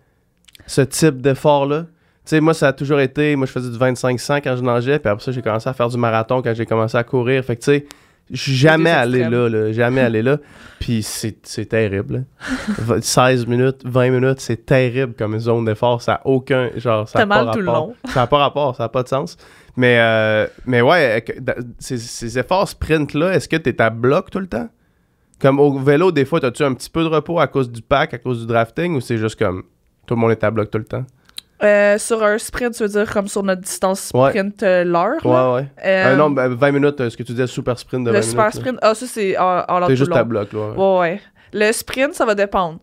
[0.67, 1.81] ce type d'effort-là.
[1.83, 1.87] Tu
[2.25, 3.35] sais, moi, ça a toujours été.
[3.35, 5.89] Moi, je faisais du 2500 quand je nageais, puis après ça, j'ai commencé à faire
[5.89, 7.43] du marathon quand j'ai commencé à courir.
[7.43, 7.85] Fait que, tu sais,
[8.29, 10.37] je suis jamais allé là, là, jamais allé là.
[10.79, 12.13] Puis c'est terrible.
[12.13, 12.19] là.
[12.77, 16.01] Va- 16 minutes, 20 minutes, c'est terrible comme zone d'effort.
[16.01, 16.69] Ça a aucun.
[16.77, 17.87] Genre, ça a pas mal tout le rapport.
[17.87, 17.95] long.
[18.05, 19.35] Ça n'a pas rapport, ça n'a pas de sens.
[19.77, 24.29] Mais, euh, mais ouais, euh, ces, ces efforts sprint-là, est-ce que tu es à bloc
[24.29, 24.69] tout le temps?
[25.39, 28.13] Comme au vélo, des fois, as-tu un petit peu de repos à cause du pack,
[28.13, 29.63] à cause du drafting, ou c'est juste comme
[30.05, 31.05] tout le monde est à bloc tout le temps?
[31.63, 34.29] Euh, sur un sprint, tu veux dire comme sur notre distance Ouais.
[34.29, 35.23] sprint euh, l'heure?
[35.25, 35.67] Ouais, ouais.
[35.85, 38.19] Euh, non, ben, 20 minutes, euh, ce que tu disais, super sprint de 20 le
[38.19, 38.29] minutes.
[38.31, 40.25] super sprint, ah, ça, c'est en, en T'es juste le à long.
[40.25, 40.59] bloc, là.
[40.59, 40.75] ouais.
[40.77, 41.21] Ouais, ouais.
[41.53, 42.79] Le sprint, ça va dépendre.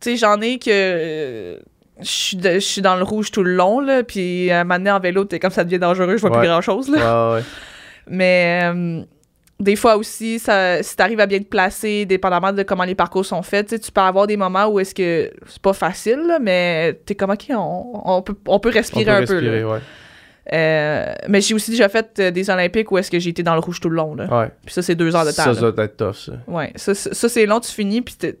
[0.00, 1.58] Tu sais, j'en ai que.
[1.98, 4.60] Euh, Je suis de- je suis dans le rouge tout le long, là, puis à
[4.60, 6.38] un moment donné, en vélo, t'es comme ça devient dangereux, je vois Ouais.
[6.38, 7.30] plus grand-chose, là.
[7.30, 7.42] Ouais, ouais.
[8.08, 9.02] Mais euh,
[9.58, 13.24] des fois aussi, ça, si t'arrives à bien te placer, dépendamment de comment les parcours
[13.24, 17.00] sont faits, tu peux avoir des moments où est-ce que c'est pas facile, là, mais
[17.06, 19.68] t'es comme, OK, on, on peut, on peut On respirer peut un respirer, peu.
[19.68, 19.80] là.
[20.52, 23.54] Euh, mais j'ai aussi déjà fait euh, des Olympiques où est-ce que j'ai été dans
[23.54, 24.14] le rouge tout le long.
[24.14, 24.48] Là.
[24.64, 25.42] Puis ça, c'est deux heures de temps.
[25.42, 26.32] Ça, ça doit être tough, ça.
[26.46, 28.38] Ouais, ça, ça, ça, c'est long, tu finis, puis t'es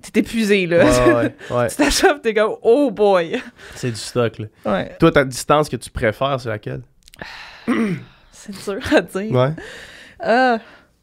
[0.00, 0.84] t'es épuisé, là.
[0.84, 1.68] Ouais, ouais, ouais.
[1.68, 3.40] tu t'achèves, t'es comme, oh boy.
[3.74, 4.46] C'est du stock, là.
[4.64, 6.82] Ouais, Toi, ta distance que tu préfères, c'est laquelle?
[8.32, 9.32] c'est dur à dire.
[9.32, 9.50] Ouais.
[10.20, 10.58] Ah,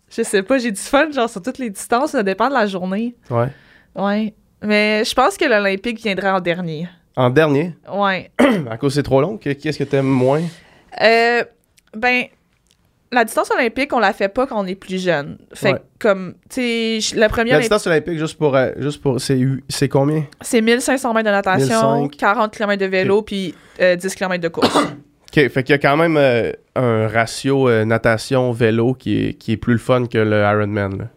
[0.09, 2.65] je sais pas, j'ai du fun, genre, sur toutes les distances, ça dépend de la
[2.67, 3.15] journée.
[3.29, 3.49] Ouais.
[3.95, 4.33] Ouais.
[4.63, 6.87] Mais je pense que l'Olympique viendra en dernier.
[7.15, 8.31] En dernier, Ouais.
[8.69, 10.41] à cause c'est trop long, qu'est- qu'est-ce que t'aimes moins?
[11.01, 11.43] Euh,
[11.95, 12.25] ben,
[13.11, 15.37] la distance olympique, on la fait pas quand on est plus jeune.
[15.53, 15.79] Fait Ouais.
[15.99, 18.55] que, comme, tu sais, la première, La distance olympique, juste pour.
[18.55, 20.25] euh, juste pour c'est, combien?
[20.41, 22.07] c'est 1500 mètres de natation, 1500.
[22.17, 24.75] 40 km de vélo, puis euh, 10 km de course.
[24.77, 29.53] OK, fait qu'il y a quand même euh, un ratio euh, natation-vélo qui est, qui
[29.53, 31.09] est plus le fun que le Ironman.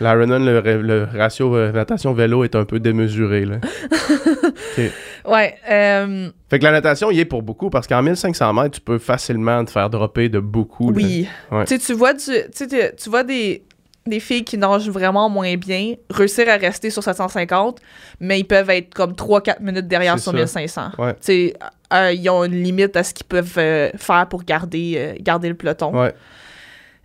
[0.00, 3.44] L'Ironman, le, le ratio natation-vélo est un peu démesuré.
[3.44, 3.56] Là.
[5.24, 5.56] ouais.
[5.70, 8.98] euh, Fait que la natation, il est pour beaucoup parce qu'en 1500 mètres, tu peux
[8.98, 10.90] facilement te faire dropper de beaucoup.
[10.90, 10.96] là.
[10.96, 11.28] oui.
[11.50, 11.64] Ouais.
[11.64, 13.62] Tu vois, du, tu, sais, tu- tu vois des,
[14.06, 17.80] des filles qui nagent vraiment moins bien réussir à rester sur 750,
[18.20, 20.36] mais ils peuvent être comme 3-4 minutes derrière sur ça.
[20.38, 20.90] 1500.
[20.98, 21.14] Ouais.
[21.20, 21.54] Sais,
[21.92, 25.48] euh, ils ont une limite à ce qu'ils peuvent euh, faire pour garder, euh, garder
[25.48, 25.94] le peloton.
[25.98, 26.12] Ouais.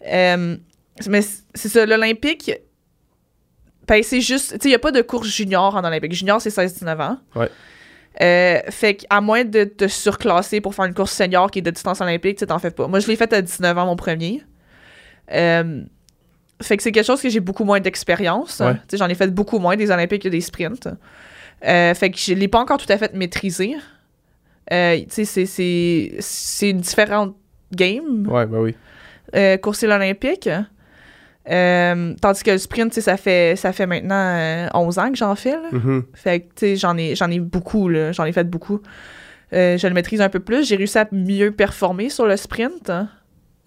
[0.08, 0.56] Euh,
[1.08, 1.21] mais
[1.53, 2.51] c'est ça, l'Olympique,
[3.88, 6.13] ben c'est juste, il n'y a pas de course junior en Olympique.
[6.13, 7.17] Junior, c'est 16-19 ans.
[7.36, 7.49] Ouais.
[8.21, 11.69] Euh, fait qu'à moins de te surclasser pour faire une course senior qui est de
[11.69, 12.88] distance olympique, tu t'en fais pas.
[12.88, 14.41] Moi, je l'ai faite à 19 ans, mon premier.
[15.32, 15.84] Euh,
[16.62, 18.60] fait que c'est quelque chose que j'ai beaucoup moins d'expérience.
[18.60, 18.73] Ouais.
[18.93, 20.88] J'en ai fait beaucoup moins des Olympiques que des sprints.
[21.65, 23.75] Euh, fait que je l'ai pas encore tout à fait maîtrisé.
[24.73, 27.36] Euh, tu sais, c'est- c'est c'est une différente
[27.73, 29.60] game Ouais, ben oui.
[29.62, 30.49] courser l'Olympique.
[31.50, 35.36] Euh, tandis que le sprint, ça fait, ça fait maintenant euh, 11 ans que j'en
[35.36, 35.52] fais.
[35.52, 35.70] là.
[35.72, 36.04] Mhm.
[36.14, 38.12] Fait que, tu sais, j'en ai, j'en ai beaucoup, là.
[38.12, 38.82] J'en ai fait beaucoup.
[39.54, 40.68] Euh, je le maîtrise un peu plus.
[40.68, 42.90] J'ai réussi à mieux performer sur le sprint.
[42.90, 43.08] hein.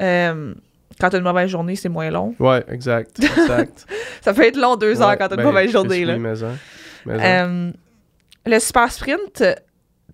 [0.03, 0.55] Euh,
[1.01, 2.35] quand t'as une mauvaise journée, c'est moins long.
[2.39, 3.19] Ouais, exact.
[3.23, 3.87] exact.
[4.21, 6.19] Ça peut être long deux heures quand t'as une ben, mauvaise journée, là.
[6.19, 6.57] mais hein.
[7.07, 7.49] Mais hein.
[7.49, 7.73] Euh,
[8.45, 9.43] le super sprint,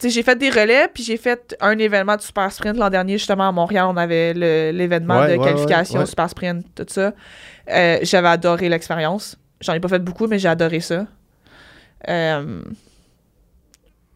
[0.02, 3.48] j'ai fait des relais, puis j'ai fait un événement de super sprint l'an dernier, justement,
[3.48, 3.86] à Montréal.
[3.88, 4.32] On avait
[4.72, 6.06] l'événement Ouais, de ouais, qualification ouais.
[6.06, 7.12] super sprint, tout ça.
[7.70, 9.36] Euh, J'avais adoré l'expérience.
[9.60, 11.06] J'en ai pas fait beaucoup, mais j'ai adoré ça.
[12.08, 12.60] Euh,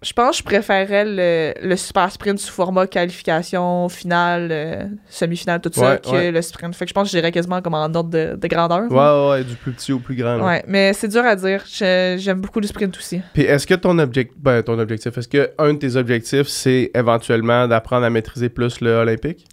[0.02, 5.60] je pense que je préférais le, le super sprint sous format qualification, finale, euh, semi-finale,
[5.60, 6.30] tout ça, Ouais, que ouais.
[6.30, 6.74] le sprint.
[6.74, 8.90] Fait que je pense que j'irais quasiment comme en ordre de, de grandeur.
[8.90, 10.36] Ouais, ouais, ouais, du plus petit au plus grand.
[10.38, 10.44] là.
[10.44, 11.62] Ouais, mais c'est dur à dire.
[11.66, 13.20] J'aime beaucoup le sprint aussi.
[13.34, 16.90] Puis est-ce que ton objectif, ben, ton objectif, est-ce que un de tes objectifs, c'est
[16.94, 19.44] éventuellement d'apprendre à maîtriser plus le olympique?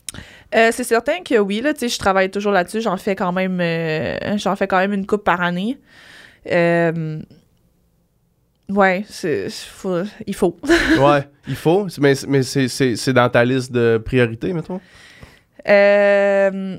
[0.56, 2.80] Euh, c'est certain que oui, là, tu sais, je travaille toujours là-dessus.
[2.80, 5.78] J'en fais quand même euh, j'en fais quand même une coupe par année.
[6.52, 7.20] Euh,
[8.70, 10.58] ouais, c'est, faut- il faut.
[11.00, 14.80] ouais, il faut, mais, mais c'est, c'est, c'est dans ta liste de priorités, mettons?
[15.68, 16.78] Euh,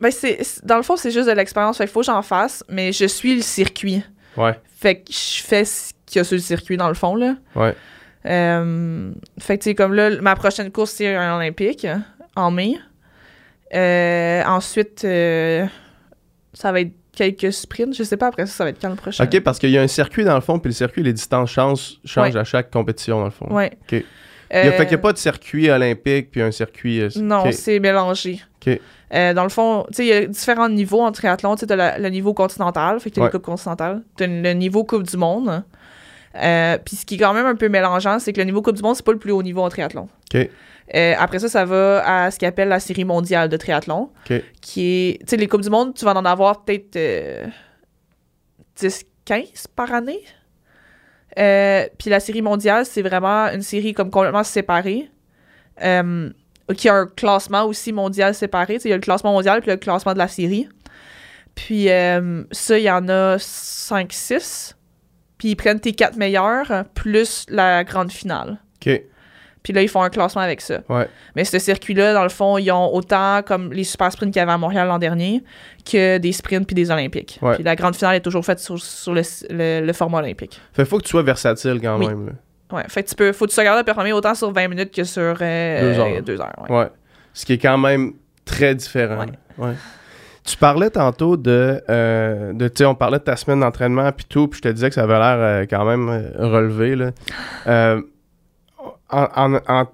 [0.00, 1.78] Ben, c'est, dans le fond, c'est juste de l'expérience.
[1.78, 4.02] Fait qu'il faut que j'en fasse, mais je suis le circuit.
[4.36, 4.58] Ouais.
[4.76, 7.34] Fait que je fais ce qu'il y a sur le circuit, dans le fond, là.
[7.56, 7.74] Ouais.
[8.26, 11.86] Euh, fait que, tu comme là, ma prochaine course, c'est un Olympique,
[12.36, 12.74] en mai.
[13.74, 15.66] Euh, ensuite, euh,
[16.52, 17.94] ça va être quelques sprints.
[17.96, 19.24] Je sais pas après ça, ça va être quand le prochain.
[19.24, 21.50] OK, parce qu'il y a un circuit dans le fond, puis le circuit, les distances
[21.50, 22.40] changent, changent Ouais.
[22.40, 23.46] à chaque compétition dans le fond.
[23.50, 23.72] Ouais.
[23.82, 23.92] OK.
[23.92, 27.02] Il y a, Euh, fait qu'il n'y a pas de circuit olympique puis un circuit.
[27.02, 28.40] euh, Non, c'est mélangé.
[28.66, 28.80] OK.
[29.14, 31.54] Euh, dans le fond, tu sais, il y a différents niveaux en triathlon.
[31.56, 33.26] Tu la- le niveau continental, fait que t'as Ouais.
[33.26, 34.02] les coupes continentales.
[34.16, 35.62] T'as le niveau Coupe du Monde.
[36.36, 38.76] Euh, Puis ce qui est quand même un peu mélangeant, c'est que le niveau Coupe
[38.76, 40.08] du Monde, c'est pas le plus haut niveau en triathlon.
[40.34, 40.48] OK.
[40.94, 44.10] Euh, après ça, ça va à ce qu'on appelle la série mondiale de triathlon.
[44.60, 45.18] Qui est.
[45.20, 47.46] Tu sais, les Coupes du Monde, tu vas en avoir peut-être euh,
[48.76, 50.20] 10, 15 par année.
[51.38, 55.10] Euh, Puis la série mondiale, c'est vraiment une série comme complètement séparée.
[55.82, 56.30] Euh,
[56.76, 58.74] qui a un classement aussi mondial séparé.
[58.74, 60.68] Tu sais, Il y a le classement mondial puis le classement de la série.
[61.54, 64.74] Puis euh, ça, il y en a 5-6.
[65.38, 68.58] Puis ils prennent tes quatre meilleurs euh, plus la grande finale.
[68.84, 69.02] OK.
[69.62, 70.80] Puis là, ils font un classement avec ça.
[70.88, 71.08] Ouais.
[71.36, 74.42] Mais ce circuit-là, dans le fond, ils ont autant comme les super sprints qu'il y
[74.42, 75.42] avait à Montréal l'an dernier
[75.90, 77.38] que des sprints puis des Olympiques.
[77.42, 77.54] Ouais.
[77.56, 80.60] Puis la grande finale est toujours faite sur, sur le, le- le format olympique.
[80.72, 82.06] Fait faut que tu sois versatile quand Oui.
[82.06, 82.26] même.
[82.26, 82.32] là.
[82.78, 82.84] Ouais.
[82.88, 85.04] Fait que tu peux, faut que tu te regardes performer autant sur 20 minutes que
[85.04, 86.22] sur euh, Deux heures.
[86.22, 86.76] deux heures, ouais.
[86.78, 86.88] Ouais.
[87.32, 88.12] Ce qui est quand même
[88.44, 89.24] très différent.
[89.58, 89.72] Ouais.
[90.44, 91.82] Tu parlais tantôt de.
[91.90, 94.72] euh, de tu sais, on parlait de ta semaine d'entraînement puis tout, puis je te
[94.72, 96.94] disais que ça avait l'air euh, quand même relevé.
[96.96, 97.10] Là.
[99.10, 99.90] En, en- en- tu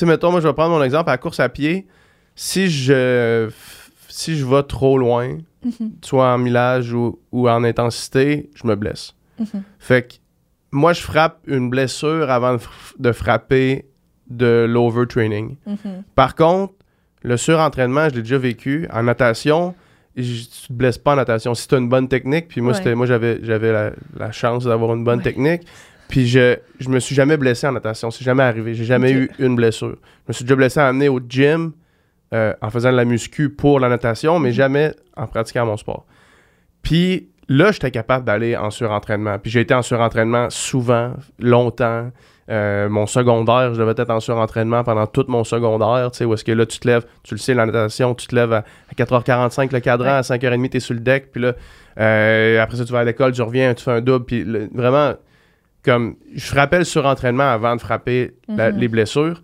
[0.00, 1.86] sais, mettons, moi, je vais prendre mon exemple à la course à pied.
[2.34, 3.50] Si je,
[4.08, 5.92] si je vais trop loin, Mhm.
[6.02, 9.14] soit en millage ou, ou en intensité, je me blesse.
[9.38, 9.62] Mhm.
[9.78, 10.14] Fait que
[10.72, 12.56] moi, je frappe une blessure avant
[12.98, 13.84] de, frapper
[14.28, 15.56] de l'overtraining.
[15.66, 16.02] Mhm.
[16.14, 16.74] Par contre,
[17.22, 18.86] le surentraînement, je l'ai déjà vécu.
[18.92, 19.74] En natation,
[20.16, 21.54] j- tu te blesses pas en natation.
[21.54, 22.78] Si tu as une bonne technique, puis moi, Ouais.
[22.78, 25.24] c'était, moi j'avais, j'avais la, la chance d'avoir une bonne Ouais.
[25.24, 25.62] technique,
[26.08, 28.10] puis je, je me suis jamais blessé en natation.
[28.10, 28.74] C'est jamais arrivé.
[28.74, 29.96] J'ai jamais eu une blessure.
[30.26, 31.72] Je me suis déjà blessé à amener au gym
[32.32, 34.54] euh, en faisant de la muscu pour la natation, mais Mhm.
[34.54, 36.04] jamais en pratiquant mon sport.
[36.82, 39.38] Puis là, j'étais capable d'aller en surentraînement.
[39.38, 42.10] Puis j'ai été en surentraînement souvent, longtemps.
[42.50, 46.34] Euh, mon secondaire, je devais être en surentraînement pendant tout mon secondaire, tu sais, où
[46.34, 48.58] est-ce que là, tu te lèves, tu le sais, la natation, tu te lèves à,
[48.90, 50.10] à 4h45 le cadran, Ouais.
[50.18, 51.54] à 5h30, tu es sur le deck, puis là,
[52.00, 54.68] euh, après ça, tu vas à l'école, tu reviens, tu fais un double, puis le-
[54.74, 55.14] vraiment,
[55.84, 58.78] comme, je frappais le surentraînement avant de frapper la- Mhm.
[58.78, 59.42] les blessures.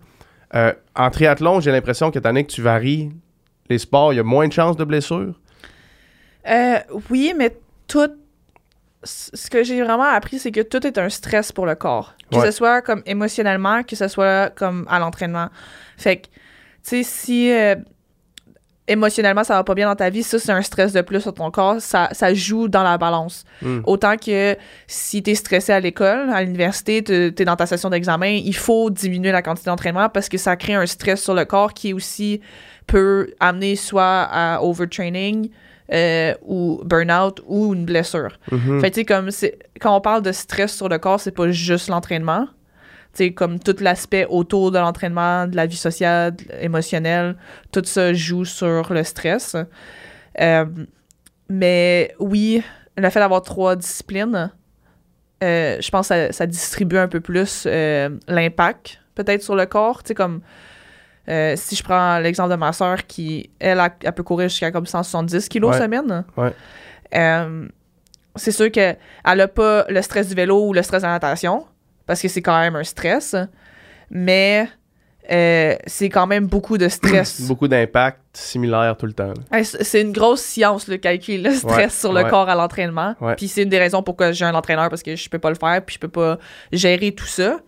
[0.55, 3.11] Euh, en triathlon, j'ai l'impression que donné que tu varies
[3.69, 5.39] les sports, il y a moins de chances de blessures?
[6.49, 6.79] Euh,
[7.09, 7.55] oui, mais
[7.87, 8.09] tout.
[9.03, 12.13] Ce que j'ai vraiment appris, c'est que tout est un stress pour le corps.
[12.31, 12.45] Que Ouais.
[12.45, 15.49] ce soit comme émotionnellement, que ce soit comme à l'entraînement.
[15.97, 16.31] Fait que, tu
[16.83, 17.75] sais, si euh,
[18.91, 21.33] émotionnellement ça va pas bien dans ta vie, ça c'est un stress de plus sur
[21.33, 23.45] ton corps, ça, ça joue dans la balance.
[23.61, 23.81] Hmm.
[23.85, 24.55] Autant que
[24.87, 28.89] si t'es stressé à l'école, à l'université, t'es t'es dans ta session d'examen, il faut
[28.89, 32.41] diminuer la quantité d'entraînement parce que ça crée un stress sur le corps qui aussi
[32.87, 35.49] peut amener soit à overtraining
[35.93, 38.37] euh, ou burn-out ou une blessure.
[38.51, 38.81] Mhm.
[38.81, 39.29] Fait tu sais, comme
[39.79, 42.47] quand on parle de stress sur le corps, c'est pas juste l'entraînement.
[43.13, 47.35] Sais, comme tout l'aspect autour de l'entraînement, de la vie sociale, émotionnelle,
[47.71, 49.57] tout ça joue sur le stress.
[50.39, 50.65] Euh,
[51.49, 52.63] mais oui,
[52.97, 54.49] le fait d'avoir trois disciplines,
[55.43, 59.65] euh, je pense que ça, ça distribue un peu plus euh, l'impact, peut-être, sur le
[59.65, 60.03] corps.
[60.03, 60.39] Tu sais, comme
[61.27, 64.71] euh, si je prends l'exemple de ma soeur qui, elle, a- elle peut courir jusqu'à
[64.71, 65.81] comme 170 kilos Ouais.
[65.81, 66.23] semaine.
[66.37, 66.53] Ouais.
[68.37, 71.65] C'est sûr qu'elle n'a pas le stress du vélo ou le stress de la natation,
[72.11, 73.37] parce que c'est quand même un stress,
[74.09, 74.67] mais
[75.31, 77.39] euh, c'est quand même beaucoup de stress.
[77.47, 79.33] Beaucoup d'impact similaire tout le temps.
[79.49, 82.29] Hey, c'est une grosse science, le calcul, le stress Ouais, sur le ouais.
[82.29, 83.15] corps à l'entraînement.
[83.21, 83.37] Ouais.
[83.37, 85.55] Puis c'est une des raisons pourquoi j'ai un entraîneur, parce que je peux pas le
[85.55, 86.37] faire, puis je peux pas
[86.73, 87.61] gérer tout ça.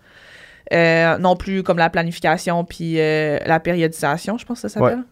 [0.73, 5.05] Euh, non plus comme la planification, puis euh, la périodisation, je pense que ça s'appelle.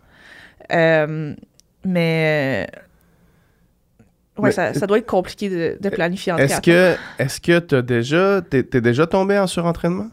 [1.85, 2.67] Mais...
[4.37, 7.59] Ouais, Mais- ça, ça doit être compliqué de, de planifier en Est-ce que est-ce que
[7.59, 10.09] t'as déjà t'es, déjà tombé en surentraînement?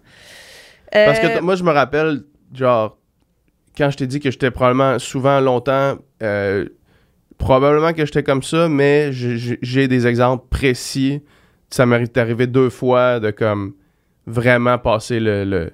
[0.90, 2.98] Parce que Euh, moi je me rappelle genre
[3.76, 6.66] quand je t'ai dit que j'étais probablement souvent longtemps euh,
[7.38, 11.22] probablement que j'étais comme ça mais j'ai- des exemples précis
[11.70, 13.74] ça m'est arrivé deux fois de comme
[14.26, 15.72] vraiment passer le, le,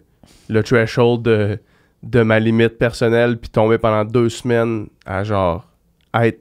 [0.51, 1.59] le threshold de,
[2.03, 5.67] de ma limite personnelle puis tomber pendant deux semaines à genre
[6.15, 6.41] être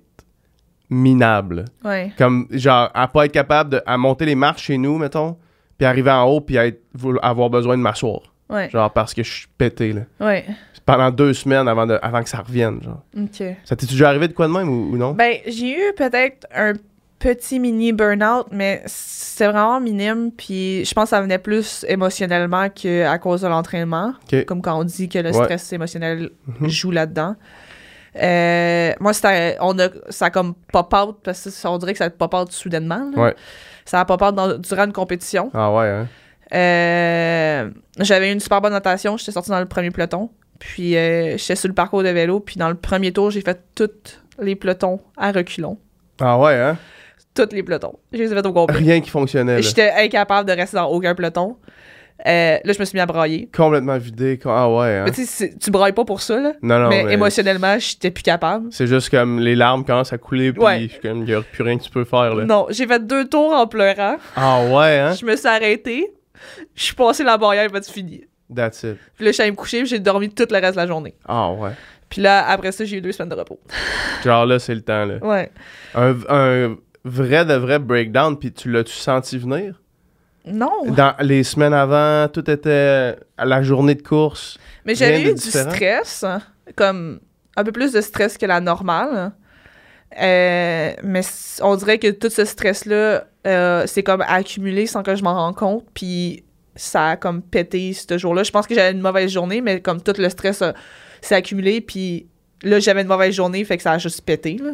[0.94, 2.12] minable Ouais.
[2.18, 5.38] comme genre à pas être capable de à monter les marches chez nous mettons
[5.78, 6.82] puis arriver en haut puis être-
[7.22, 8.70] avoir besoin de m'asseoir Ouais.
[8.70, 10.02] Genre parce que je suis pété, là.
[10.20, 10.46] Ouais.
[10.86, 13.02] Pendant deux semaines avant, de, avant que ça revienne, genre.
[13.18, 13.44] OK.
[13.64, 15.14] Ça t'est déjà arrivé de quoi de même ou, ou non?
[15.14, 16.74] Ben, j'ai eu peut-être un
[17.18, 20.30] petit mini burn-out, mais c'était vraiment minime.
[20.38, 24.14] Puis je pense que ça venait plus émotionnellement qu'à cause de l'entraînement.
[24.46, 25.34] Comme quand on dit que le Ouais.
[25.46, 26.30] stress émotionnel
[26.60, 26.70] Mhm.
[26.70, 27.36] joue là-dedans.
[28.22, 32.10] Euh, moi, c'était, on a, ça a comme pop-out, parce que on dirait que ça
[32.10, 33.10] pop-out soudainement.
[33.16, 33.36] Ouais.
[33.86, 35.50] Ça a pop-out dans- durant une compétition.
[35.54, 36.08] Ah ouais, hein?
[36.54, 39.18] Euh, j'avais une super bonne notation.
[39.18, 40.30] J'étais sortie dans le premier peloton.
[40.60, 42.40] Puis euh, j'étais sur le parcours de vélo.
[42.40, 43.90] Puis dans le premier tour, j'ai fait tous
[44.40, 45.78] les pelotons à reculons.
[46.22, 46.78] Ah ouais, hein?
[47.34, 47.96] Tous les pelotons.
[48.12, 48.78] Je les ai fait au complet.
[48.78, 49.62] Rien qui fonctionnait.
[49.64, 51.58] J'étais incapable de rester dans aucun peloton.
[52.26, 53.50] Euh, là, je me suis mis à brailler.
[53.56, 54.40] Complètement vidé.
[54.46, 55.04] Ah ouais, hein?
[55.06, 56.54] Mais tu sais, tu brailles pas pour ça, là.
[56.62, 58.68] Non, non, mais, mais émotionnellement, j'étais plus capable.
[58.72, 60.82] c'est juste comme les larmes commencent à couler, puis Ouais.
[60.84, 62.46] je suis comme, il n'y a plus rien que tu peux faire, là.
[62.46, 64.16] Non, j'ai fait deux tours en pleurant.
[64.38, 65.14] Ah ouais, hein?
[65.20, 66.14] Je me suis arrêtée.
[66.76, 68.24] Je suis passé la barrière, et c'est fini.
[68.56, 68.98] That's it.
[69.16, 71.16] Puis là, je suis allée me coucher, j'ai dormi tout le reste de la journée.
[71.28, 71.72] Ah ouais.
[72.10, 73.60] Puis là, après ça, j'ai eu deux semaines de repos.
[74.24, 75.16] Genre là, c'est le temps, là.
[75.22, 75.50] Ouais.
[75.96, 79.82] Un, un vrai de vrai breakdown, puis tu l'as-tu senti venir?
[80.46, 80.86] Non.
[80.88, 84.58] Dans les semaines avant, tout était à la journée de course.
[84.86, 86.26] Mais j'avais eu du stress,
[86.76, 87.20] comme
[87.56, 89.32] un peu plus de stress que la normale.
[90.22, 91.22] Euh, mais
[91.62, 95.56] on dirait que tout ce stress-là, euh, c'est comme accumulé sans que je m'en rende
[95.56, 95.86] compte.
[95.94, 96.44] Puis
[96.76, 98.44] ça a comme pété ce jour-là.
[98.44, 100.64] Je pense que j'avais une mauvaise journée, mais comme tout le stress
[101.22, 102.28] s'est accumulé, puis
[102.64, 104.58] là, j'avais une mauvaise journée, fait que ça a juste pété.
[104.58, 104.72] Là.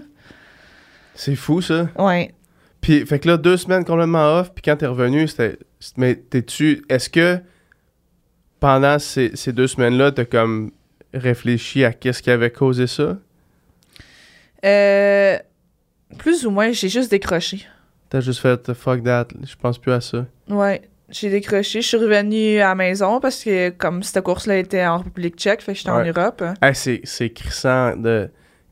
[1.16, 1.90] C'est fou, ça.
[1.98, 2.34] Ouais.
[2.82, 5.58] Puis, fait que là, deux semaines complètement off, puis quand t'es revenu, c'était.
[5.98, 6.84] Mais t'es-tu.
[6.90, 7.40] Est-ce que
[8.60, 10.72] pendant ces, ces deux semaines-là, t'as comme
[11.14, 13.18] réfléchi à qu'est-ce qui avait causé ça?
[14.66, 15.38] Euh,
[16.18, 17.66] plus ou moins, j'ai juste décroché.
[18.10, 20.26] T'as juste fait fuck that, je pense plus à ça.
[20.50, 21.82] Ouais, j'ai décroché.
[21.82, 25.62] Je suis revenue à la maison parce que comme cette course-là était en République tchèque,
[25.62, 26.04] fait que j'étais en.
[26.04, 26.44] Europe.
[26.62, 28.30] Hey, c'est, c'est crissant de,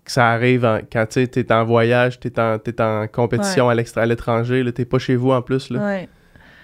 [0.08, 3.76] que ça arrive en- quand tu t'es en voyage, t'es en, t'es en compétition à,
[3.76, 5.70] l'étranger, t'es pas chez vous en plus.
[5.70, 5.80] Là.
[5.86, 6.10] Ouais.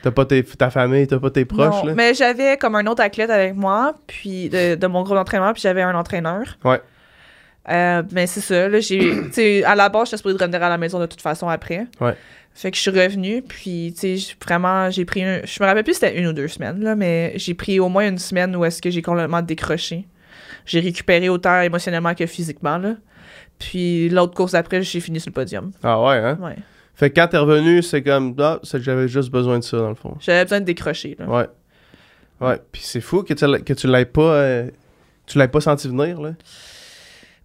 [0.02, 1.84] T'as pas tes- ta famille, t'as pas tes proches.
[1.84, 1.94] Non, là.
[1.96, 5.62] mais j'avais comme un autre athlète avec moi, puis de, de mon groupe d'entraînement, puis
[5.62, 6.44] j'avais un entraîneur.
[6.64, 6.82] Ouais.
[7.70, 9.30] Euh, mais c'est ça, là, j'ai...
[9.34, 11.86] tu à la base, j'étais supposée de revenir à la maison de toute façon après.
[12.02, 12.16] Ouais.
[12.54, 15.24] Fait que je suis revenue, puis, tu sais, vraiment, j'ai pris...
[15.24, 17.80] un- je me rappelle plus si c'était une ou deux semaines, là, mais j'ai pris
[17.80, 20.06] au moins une semaine où est-ce que j'ai complètement décroché.
[20.66, 22.96] J'ai récupéré autant émotionnellement que physiquement, là.
[23.70, 25.72] Puis l'autre course après, j'ai fini sur le podium.
[25.84, 26.38] Ah ouais, hein?
[26.42, 26.56] Ouais.
[26.96, 29.78] Fait que quand t'es revenu, c'est comme, ah, c'est que j'avais juste besoin de ça,
[29.78, 30.16] dans le fond.
[30.20, 31.26] J'avais besoin de décrocher, là.
[31.28, 31.48] Ouais.
[32.42, 32.60] Ouais.
[32.72, 34.70] Puis c'est fou que tu, l'aies- que tu l'aies pas, euh,
[35.26, 36.32] tu l'aies pas senti venir, là.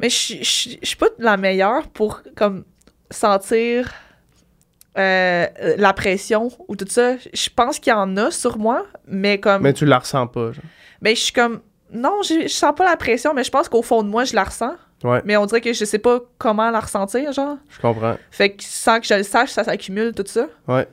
[0.01, 2.65] Mais je suis- pas la meilleure pour comme
[3.11, 3.91] sentir
[4.97, 5.47] euh,
[5.77, 7.17] la pression ou tout ça.
[7.33, 9.63] Je pense qu'il y en a sur moi, mais comme.
[9.63, 10.65] Mais tu la ressens pas, genre.
[11.01, 11.61] Mais je suis comme.
[11.93, 14.45] Non, je sens pas la pression, mais je pense qu'au fond de moi, je la
[14.45, 14.75] ressens.
[15.05, 17.57] Ouais, Mais on dirait que je sais pas comment la ressentir, genre.
[17.71, 18.17] je comprends.
[18.33, 20.49] Fait que sans que je le sache, ça s'accumule, tout ça.
[20.67, 20.89] Ouais.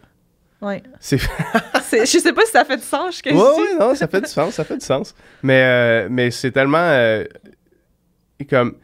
[0.61, 0.81] Ouais.
[0.99, 1.17] C'est...
[1.91, 3.73] Je sais pas si ça fait du sens, ce que Ouais, je dis.
[3.73, 5.13] ouais, non, ça fait du sens, ça fait du sens.
[5.43, 6.77] Mais, euh, mais c'est tellement...
[6.79, 7.23] euh,
[8.49, 8.75] comme...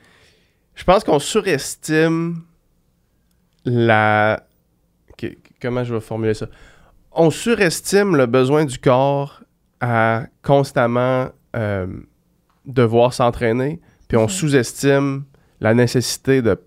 [0.76, 2.44] Je pense qu'on surestime
[3.66, 4.44] la...
[5.62, 6.48] comment je vais formuler ça?
[7.12, 9.42] On surestime le besoin du corps
[9.80, 11.88] à constamment euh,
[12.66, 13.82] devoir s'entraîner,
[14.12, 15.24] puis on sous-estime
[15.62, 16.60] la nécessité de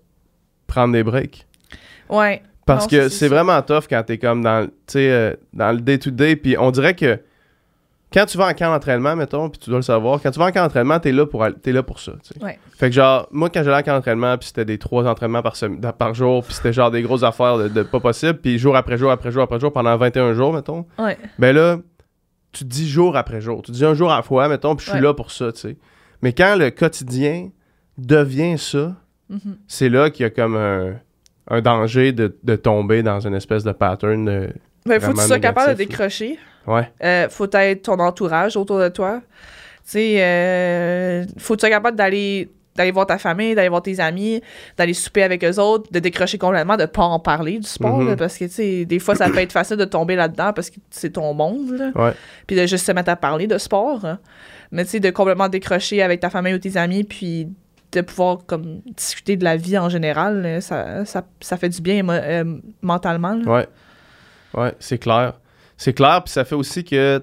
[0.65, 1.45] prendre des breaks.
[2.09, 2.41] Ouais.
[2.65, 6.37] Parce Non, que c'est vraiment tough quand t'es comme dans, euh, dans le day-to-day.
[6.37, 7.19] Puis on dirait que
[8.11, 10.45] quand tu vas en camp d'entraînement, mettons, puis tu dois le savoir, quand tu vas
[10.45, 12.13] en camp d'entraînement, t'es là pour, t'es là pour ça.
[12.41, 12.57] Ouais.
[12.79, 15.55] Fait que genre, moi, quand j'allais en camp d'entraînement, puis c'était des trois entraînements par,
[15.55, 18.75] sem- par jour, puis c'était genre des grosses affaires de, de pas possible, puis jour
[18.75, 21.15] après jour après jour après jour, pendant 21 jours, mettons, Ouais.
[21.37, 21.77] ben là,
[22.53, 23.61] tu te dis jour après jour.
[23.61, 25.05] Tu te dis un jour à la fois, mettons, puis je suis Ouais.
[25.05, 25.77] là pour ça, tu sais.
[26.21, 27.49] Mais quand le quotidien
[27.97, 28.95] devient ça,
[29.29, 29.57] Mhm.
[29.67, 30.93] c'est là qu'il y a comme un,
[31.49, 34.25] un danger de, de tomber dans une espèce de pattern.
[34.25, 34.49] de-
[34.85, 36.37] Ben, faut que tu sois capable de décrocher.
[36.67, 39.21] Ouais, Euh, faut être ton entourage autour de toi.
[39.83, 43.81] Tu sais, euh, faut que tu sois capable d'aller d'aller voir ta famille, d'aller voir
[43.81, 44.41] tes amis,
[44.75, 48.07] d'aller souper avec eux autres, de décrocher complètement, de pas en parler du sport, Mhm.
[48.09, 50.69] là, parce que, tu sais, des fois, ça peut être facile de tomber là-dedans parce
[50.69, 51.91] que c'est ton monde, là.
[51.95, 52.11] ouais,
[52.45, 54.03] Puis de juste se mettre à parler de sport.
[54.03, 54.19] hein.
[54.75, 57.47] Mais, tu sais, de complètement décrocher avec ta famille ou tes amis, puis
[57.91, 61.81] de pouvoir, comme, discuter de la vie en général, là, ça, ça, ça fait du
[61.81, 62.43] bien euh,
[62.81, 63.51] mentalement, là.
[63.51, 63.67] ouais.
[64.53, 65.33] Ouais, c'est clair.
[65.77, 67.21] C'est clair, puis ça fait aussi que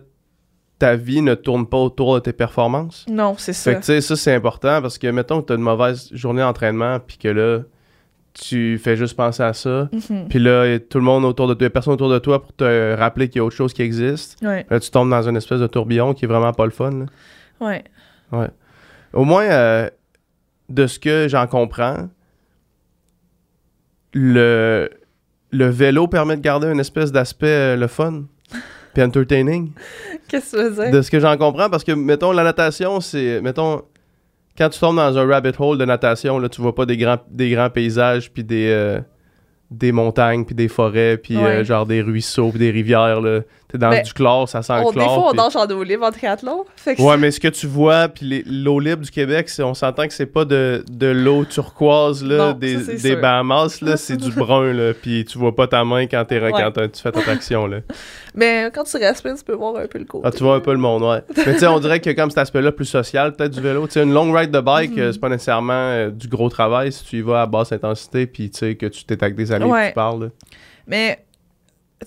[0.79, 3.07] ta vie ne tourne pas autour de tes performances.
[3.09, 3.71] Non, c'est ça.
[3.71, 6.09] Fait que, tu sais, ça, c'est important parce que, mettons que tu as une mauvaise
[6.13, 7.61] journée d'entraînement, puis que là,
[8.35, 9.89] tu fais juste penser à ça.
[9.93, 10.29] Mhm.
[10.29, 12.53] Puis là, y a tout le monde autour de toi, personne autour de toi pour
[12.55, 14.39] te rappeler qu'il y a autre chose qui existe.
[14.43, 16.91] Ouais, Là, tu tombes dans une espèce de tourbillon qui est vraiment pas le fun.
[16.91, 17.07] là.
[18.33, 18.49] Ouais.
[19.13, 19.91] Au moins, euh,
[20.69, 22.09] de ce que j'en comprends,
[24.15, 24.91] le,
[25.51, 28.25] le vélo permet de garder une espèce d'aspect euh, le fun
[28.95, 29.73] puis entertaining.
[30.29, 30.91] Qu'est-ce que tu veux dire?
[30.93, 33.41] De ce que j'en comprends, parce que, mettons, la natation, c'est...
[33.41, 33.83] Mettons,
[34.57, 37.19] quand tu tombes dans un rabbit hole de natation, là, tu vois pas des grands,
[37.31, 38.69] des grands paysages puis des...
[38.71, 39.01] euh,
[39.71, 41.65] des montagnes, puis des forêts, puis euh, Ouais.
[41.65, 43.23] genre des ruisseaux, puis des rivières.
[43.23, 43.41] là.
[43.73, 45.15] T'es dans Ben, du chlore, ça sent le On, des chlore.
[45.15, 46.65] fois, on nage en eau libre en triathlon.
[46.77, 50.07] Fait que Ouais, mais ce que tu vois, puis l'eau libre du Québec, on s'entend
[50.07, 53.17] que c'est pas de, de l'eau turquoise, là, Non, des, ça, des.
[53.17, 56.51] Bahamas, là, c'est du brun, là, puis tu vois pas ta main quand, Ouais.
[56.53, 57.79] quand tu fais ta traction, là.
[58.35, 60.27] Mais quand tu respires, tu peux voir un peu le côté.
[60.27, 61.23] Ah, tu vois un peu le monde, ouais.
[61.47, 63.95] Mais tu sais, on dirait que comme cet aspect-là plus social, peut-être du vélo, tu
[63.95, 64.99] sais, une long ride de bike, Mhm.
[65.01, 68.27] euh, c'est pas nécessairement euh, du gros travail si tu y vas à basse intensité,
[68.27, 69.89] puis tu sais, que tu t'es avec des amis, Ouais.
[69.89, 70.29] tu parles, là.
[70.87, 71.25] Mais,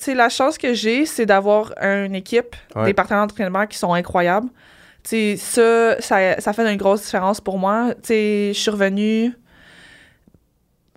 [0.03, 2.85] sais, la chance que j'ai, c'est d'avoir une équipe, Ouais.
[2.85, 4.47] des partenaires d'entraînement qui sont incroyables.
[5.03, 7.89] Tu sais, ça, ça, ça fait une grosse différence pour moi.
[7.95, 9.33] Tu sais, je suis revenue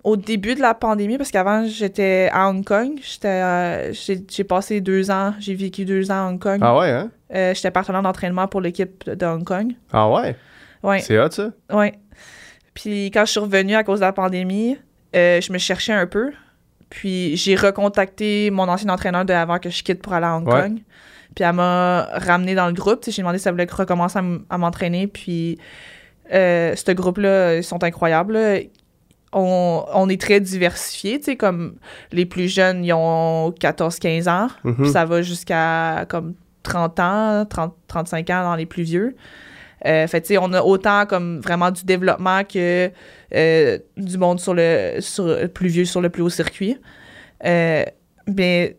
[0.03, 2.99] au début de la pandémie, parce qu'avant, j'étais à Hong Kong.
[3.01, 6.59] J'étais, euh, j'ai, j'ai passé deux ans, j'ai vécu deux ans à Hong Kong.
[6.63, 7.11] Ah ouais, hein?
[7.35, 9.73] Euh, j'étais partenaire d'entraînement pour l'équipe de Hong Kong.
[9.91, 10.35] Ah ouais?
[10.81, 11.01] Ouais.
[11.01, 11.49] C'est hot, ça?
[11.71, 11.93] Ouais.
[12.73, 14.77] Puis quand je suis revenue à cause de la pandémie,
[15.15, 16.31] euh, je me cherchais un peu.
[16.89, 20.47] Puis j'ai recontacté mon ancien entraîneur de avant que je quitte pour aller à Hong
[20.47, 20.61] Ouais.
[20.61, 20.79] Kong.
[21.35, 23.03] Puis elle m'a ramené dans le groupe.
[23.07, 24.19] J'ai demandé si elle voulait recommencer
[24.49, 25.07] à, m'entraîner.
[25.07, 25.57] Puis
[26.33, 28.33] euh, ce groupe-là, ils sont incroyables.
[28.33, 28.59] là.
[29.31, 31.19] On, on est très diversifiés.
[31.19, 31.75] tu sais, Comme
[32.11, 34.47] les plus jeunes, ils ont 14-15 ans.
[34.63, 34.75] Mhm.
[34.75, 36.33] Puis ça va jusqu'à comme
[36.63, 39.15] 30 ans, 30, 35 ans dans les plus vieux.
[39.85, 42.91] Euh, fait tu sais, on a autant comme vraiment du développement que
[43.33, 46.77] euh, du monde sur le, sur plus vieux sur le plus haut circuit.
[47.45, 47.83] Euh,
[48.27, 48.77] mais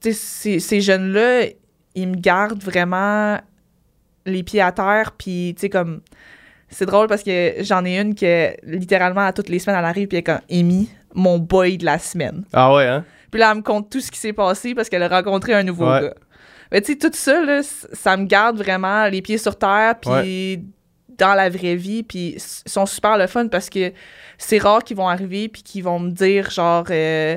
[0.00, 1.46] tu sais, ces, ces jeunes-là,
[1.94, 3.38] ils me gardent vraiment
[4.26, 5.12] les pieds à terre.
[5.16, 6.00] Puis tu sais, comme.
[6.74, 10.08] C'est drôle parce que j'en ai une que littéralement à toutes les semaines, elle arrive
[10.08, 12.44] puis elle est comme Amy, mon boy de la semaine.
[12.54, 13.04] Ah ouais, hein?
[13.30, 15.64] Puis là, elle me compte tout ce qui s'est passé parce qu'elle a rencontré un
[15.64, 16.00] nouveau Ouais.
[16.00, 16.14] gars.
[16.72, 17.60] Mais tu sais, tout ça, là,
[17.92, 20.64] ça me garde vraiment les pieds sur terre, puis
[21.18, 23.92] dans la vraie vie, puis ils sont super le fun parce que
[24.38, 27.36] c'est rare qu'ils vont arriver puis qu'ils vont me dire, genre, euh,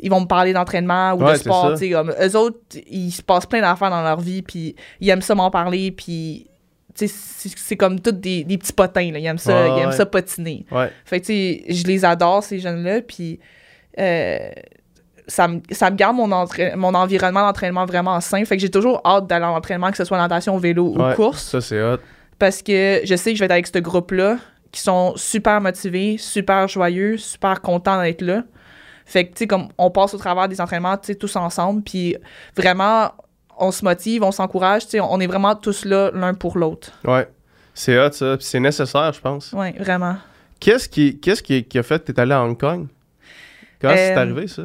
[0.00, 3.12] ils vont me parler d'entraînement ou Ouais, de sport, tu sais, comme, eux autres, ils
[3.12, 6.46] se passent plein d'affaires dans leur vie, puis ils aiment ça m'en parler, puis...
[6.94, 9.18] tu sais, C'est comme tous des, des petits potins, là.
[9.18, 9.96] Ils aiment ça, Ouais, ils aiment ouais.
[9.96, 10.64] ça patiner.
[10.70, 10.90] Ouais.
[11.04, 13.38] Fait que, tu sais, je les adore, ces jeunes-là, puis
[13.98, 14.48] euh,
[15.26, 18.44] ça, me, ça me garde mon, mon environnement d'entraînement vraiment sain.
[18.44, 21.42] Fait que j'ai toujours hâte d'aller à l'entraînement, que ce soit natation, vélo ou course,
[21.42, 21.98] Ça, c'est hot.
[22.38, 24.38] parce que je sais que je vais être avec ce groupe-là,
[24.72, 28.42] qui sont super motivés, super joyeux, super contents d'être là.
[29.04, 31.82] Fait que, tu sais, comme on passe au travers des entraînements, tu sais, tous ensemble,
[31.82, 32.16] puis
[32.56, 33.12] vraiment,
[33.58, 36.90] on se motive, on s'encourage, tu sais, on est vraiment tous là l'un pour l'autre.
[37.04, 37.26] Ouais.
[37.72, 38.36] C'est hot, ça.
[38.36, 39.52] Puis c'est nécessaire, je pense.
[39.52, 40.16] Ouais, vraiment.
[40.60, 42.86] Qu'est-ce qui, qu'est-ce qui, qui a fait que t'es allé à Hong Kong?
[43.80, 44.62] Comment c'est Euh, arrivé, ça?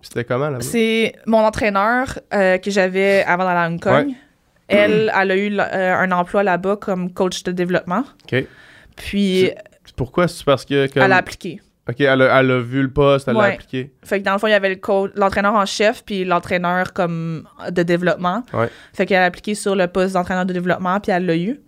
[0.00, 0.62] C'était comment là-bas?
[0.62, 4.06] C'est mon entraîneur euh, que j'avais avant d'aller à Hong Kong.
[4.08, 4.14] Ouais.
[4.68, 8.04] Elle, elle a eu euh, un emploi là-bas comme coach de développement.
[8.30, 8.44] OK.
[8.96, 9.50] Puis,
[9.96, 10.28] Pourquoi?
[10.28, 10.86] C'est parce que...
[10.92, 11.02] Comme...
[11.02, 11.60] elle a appliqué.
[11.88, 13.90] OK, elle a, elle a vu le poste, elle l'a appliqué.
[14.04, 16.92] Fait que dans le fond, il y avait le coach- l'entraîneur en chef puis l'entraîneur
[16.92, 18.42] comme de développement.
[18.52, 18.68] Ouais.
[18.92, 21.60] Fait qu'elle a appliqué sur le poste d'entraîneur de développement puis elle l'a eu.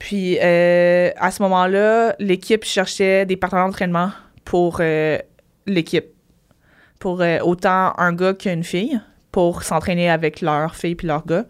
[0.00, 4.10] Puis euh, à ce moment-là, l'équipe cherchait des partenaires d'entraînement
[4.44, 5.18] pour euh,
[5.66, 6.06] l'équipe.
[6.98, 9.00] Pour euh, autant un gars qu'une fille
[9.32, 11.44] pour s'entraîner avec leur fille puis leur gars.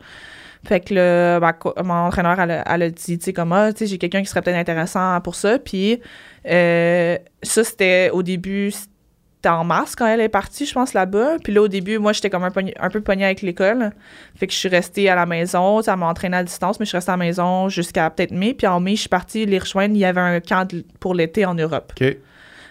[0.66, 1.38] Fait que le,
[1.82, 4.40] mon entraîneur, elle, a- dit, tu sais, comme, ah, tu sais, j'ai quelqu'un qui serait
[4.40, 5.58] peut-être intéressant pour ça.
[5.58, 6.00] Puis
[6.48, 11.36] euh, ça, c'était au début, c'était en mars quand elle est partie, je pense, là-bas.
[11.44, 13.90] Puis là, au début, moi, j'étais comme un, un peu pognée avec l'école.
[14.36, 15.82] Fait que je suis restée à la maison.
[15.82, 18.54] Ça m'a entraînée à distance, mais je suis restée à la maison jusqu'à peut-être mai.
[18.54, 19.94] Puis en mai, je suis partie les rejoindre.
[19.94, 20.66] Il y avait un camp
[20.98, 21.92] pour l'été en Europe.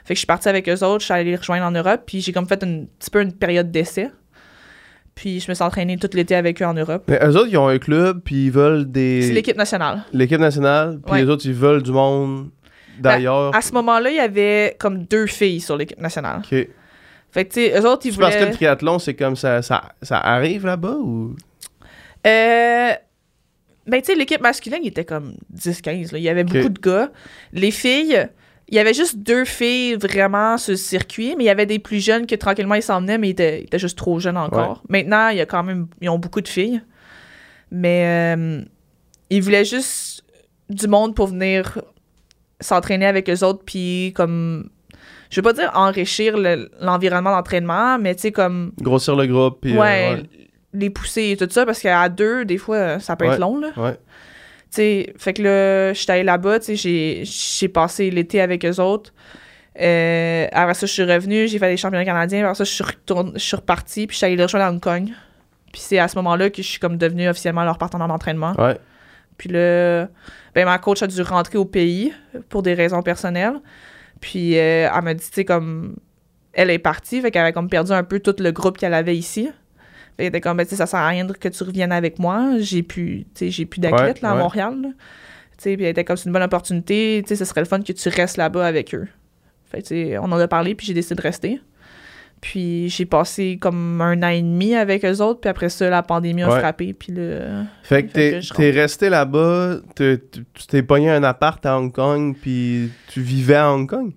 [0.05, 0.99] Fait que je suis partie avec eux autres.
[0.99, 2.01] Je suis allée les rejoindre en Europe.
[2.05, 4.09] Puis j'ai comme fait un petit peu une période d'essai.
[5.15, 7.03] Puis je me suis entraînée tout l'été avec eux en Europe.
[7.07, 9.21] Mais eux autres, ils ont un club, puis ils veulent des...
[9.21, 10.03] C'est l'équipe nationale.
[10.11, 11.21] L'équipe nationale, puis Ouais.
[11.21, 12.49] les autres, ils veulent du monde
[12.99, 13.55] d'ailleurs.
[13.55, 16.39] À ce moment-là, il y avait comme deux filles sur l'équipe nationale.
[16.39, 16.67] OK.
[17.31, 18.49] Fait que, tu sais, eux autres, ils C'est parce que voulaient...
[18.51, 21.35] le triathlon, c'est comme ça, ça, ça arrive là-bas ou...
[22.25, 22.91] Euh,
[23.85, 26.11] ben, tu sais, l'équipe masculine, il était comme 10-15.
[26.13, 26.17] là.
[26.17, 27.09] Il y avait beaucoup de gars.
[27.51, 28.27] Les filles,
[28.69, 31.79] il y avait juste deux filles vraiment sur le circuit, mais il y avait des
[31.79, 34.37] plus jeunes que tranquillement ils s'en venaient, mais ils étaient, ils étaient juste trop jeunes
[34.37, 34.81] encore.
[34.89, 36.81] Maintenant, il y a quand même, ils ont beaucoup de filles.
[37.71, 38.61] Mais euh,
[39.29, 40.23] ils voulaient juste
[40.69, 41.79] du monde pour venir
[42.59, 44.69] s'entraîner avec eux autres, puis comme
[45.29, 49.59] je veux pas dire enrichir le- l'environnement d'entraînement, mais tu sais, comme, Grossir le groupe,
[49.61, 49.75] puis...
[49.75, 50.23] euh, ouais,
[50.73, 53.69] les pousser et tout ça, parce qu'à deux, des fois, ça peut être long, là.
[53.75, 53.97] Ouais.
[54.73, 58.65] Sais, fait que là, je suis allée là-bas, tu sais, j'ai- j'ai passé l'été avec
[58.65, 59.13] eux autres.
[59.79, 62.41] Euh, après ça, je suis revenue, j'ai fait les championnats canadiens.
[62.43, 64.69] Après ça, je suis, retourne- je suis repartie, puis je suis allée les rejoindre à
[64.71, 65.09] Hong Kong.
[65.71, 68.53] Puis c'est à ce moment-là que je suis comme devenue officiellement leur partenaire d'entraînement.
[68.57, 68.77] Ouais.
[69.37, 70.07] Puis là,
[70.55, 72.11] ben, ma coach a dû rentrer au pays
[72.49, 73.59] pour des raisons personnelles.
[74.21, 75.95] Puis euh, elle m'a dit, tu sais, comme,
[76.53, 79.15] elle est partie, fait qu'elle avait comme perdu un peu tout le groupe qu'elle avait
[79.17, 79.49] ici.
[80.17, 82.57] Qu'elle était comme, ben, ça sert à rien de- que tu reviennes avec moi.
[82.59, 84.41] J'ai plus, j'ai plus d'athlètes, Ouais, là, à ouais.
[84.41, 84.75] Montréal.
[84.81, 84.89] là.
[85.61, 88.37] Puis elle était comme, c'est une bonne opportunité, ce serait le fun que tu restes
[88.37, 89.07] là-bas avec eux.
[89.71, 91.61] Fait on en a parlé, puis j'ai décidé de rester.
[92.41, 96.03] Puis j'ai passé comme un an et demi avec eux autres, puis après ça, la
[96.03, 96.59] pandémie a Ouais.
[96.59, 97.63] frappé, puis là...
[97.83, 100.19] Fait que t'es t'es resté là-bas, tu
[100.67, 104.11] t'es pogné un appart à Hong Kong, puis tu vivais à Hong Kong?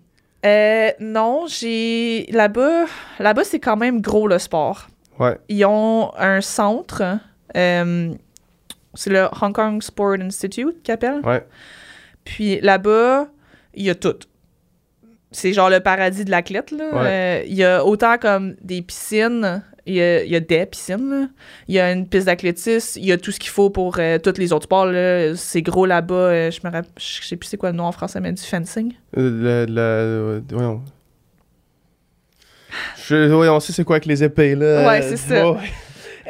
[0.45, 2.27] Euh, non, j'ai.
[2.33, 2.87] Là-bas,
[3.21, 4.89] là-bas c'est quand même gros le sport.
[5.19, 5.39] Ouais.
[5.49, 7.03] Ils ont un centre.
[7.57, 8.13] euh,
[8.95, 11.21] c'est le Hong Kong Sport Institute qu'ils appellent.
[11.25, 11.47] Ouais.
[12.25, 13.29] Puis là-bas,
[13.75, 14.15] il y a tout.
[15.33, 16.73] C'est genre le paradis de l'athlète.
[16.73, 16.89] Ouais.
[16.95, 20.65] Euh, Il y a autant comme des piscines, il y a, il y a des
[20.67, 21.31] piscines,
[21.69, 24.19] il y a une piste d'athlétisme, il y a tout ce qu'il faut pour euh,
[24.19, 24.87] tous les autres sports.
[24.87, 25.35] là.
[25.37, 26.15] C'est gros là-bas.
[26.15, 28.43] euh, je me rappelle, je sais plus c'est quoi le nom en français, mais du
[28.43, 28.95] fencing.
[29.15, 30.83] Le, le, euh, voyons.
[33.07, 34.87] Je, ouais, on sait c'est quoi avec les épées, là.
[34.87, 35.51] Ouais, c'est ça.
[35.53, 35.59] Ouais.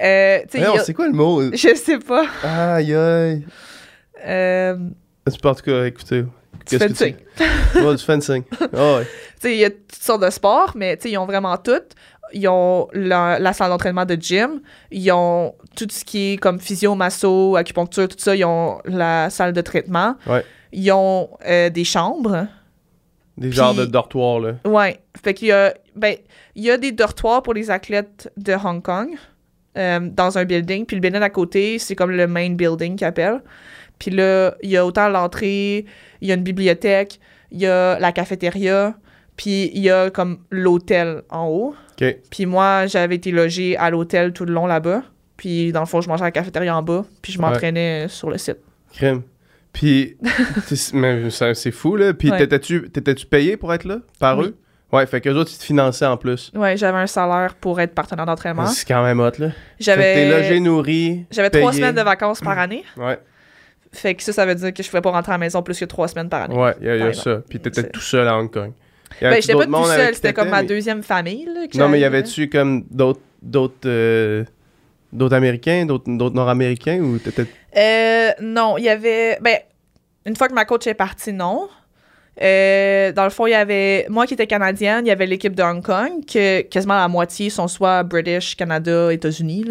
[0.03, 1.43] Euh, tu a- c'est quoi le mot?
[1.53, 2.27] Je sais pas.
[2.43, 3.47] Aïe, aïe.
[4.27, 4.77] Euh,
[5.27, 6.23] en tout cas, écoutez.
[6.23, 7.15] du que fencing.
[7.37, 8.43] tu- Ouais, du fencing.
[8.75, 9.07] Ah ouais.
[9.41, 11.73] Tu il y a toutes sortes de sports, mais tu ils ont vraiment tout.
[12.33, 14.61] Ils ont la, la salle d'entraînement de gym.
[14.91, 18.35] Ils ont tout ce qui est comme physio, masso, acupuncture, tout ça.
[18.35, 20.17] Ils ont la salle de traitement.
[20.27, 20.45] Ouais.
[20.73, 22.47] Ils ont euh, des chambres.
[23.39, 24.53] Des genres de dortoirs, là.
[24.65, 24.99] Ouais.
[25.23, 26.17] Fait qu'il y a, ben,
[26.57, 29.11] il y a des dortoirs pour les athlètes de Hong Kong
[29.79, 30.87] euh, dans un building.
[30.87, 33.43] Puis le building à côté, c'est comme le main building qu'ils appellent.
[33.99, 35.87] Puis là, il y a autant l'entrée,
[36.21, 37.21] il y a une bibliothèque,
[37.53, 38.95] il y a la cafétéria,
[39.37, 41.75] puis il y a comme l'hôtel en haut.
[42.31, 45.03] Puis moi, j'avais été logée à l'hôtel tout le long là-bas.
[45.37, 48.31] Puis dans le fond, je mangeais à la cafétéria en bas, puis je m'entraînais sur
[48.31, 48.59] le site.
[48.93, 49.23] Crème.
[49.73, 50.17] Puis,
[50.67, 52.15] c'est fou, là.
[52.15, 52.39] Puis, Ouais.
[52.39, 53.99] t'étais-tu t'étais-tu payé pour être là?
[54.19, 54.47] Par Oui.
[54.47, 54.57] eux?
[54.93, 56.53] Ouais, fait qu'eux autres, ils te finançaient en plus.
[56.55, 58.67] Ouais, j'avais un salaire pour être partenaire d'entraînement.
[58.67, 59.31] C'est quand même hot, là.
[59.33, 62.85] Que t'es J'avais logé, nourri, j'avais trois semaines de vacances par année.
[62.97, 63.19] Ouais,
[63.93, 65.79] Fait que ça, ça veut dire que je pouvais pas rentrer à la maison plus
[65.79, 66.55] que trois semaines par année.
[66.57, 67.39] ouais, il y a, y a Par ça.
[67.49, 68.73] Puis t'étais tout seul à Hong Kong.
[69.21, 71.47] Ben, j'étais pas tout seul, c'était comme ma mais- deuxième famille.
[71.47, 72.19] Là, que Non, mais y j'avais.
[72.19, 74.45] avait-tu comme d'autres d'autres euh,
[75.13, 79.39] d'autres Américains, d'autres d'autres Nord-Américains ou t'étais Euh, non, il y avait.
[79.41, 79.59] Ben,
[80.27, 81.69] une fois que ma coach est partie, non.
[82.43, 85.55] Euh, dans le fond, il y avait moi qui étais canadienne, il y avait l'équipe
[85.55, 89.65] de Hong Kong, que quasiment la moitié sont soit British, Canada, États-Unis.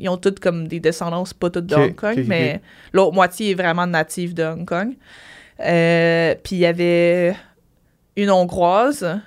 [0.00, 2.60] Ils ont toutes comme des descendances, pas toutes de Hong Kong, mais
[2.92, 4.94] l'autre moitié est vraiment native de Hong Kong.
[5.60, 7.34] Euh, Puis il y avait
[8.16, 9.20] une Hongroise,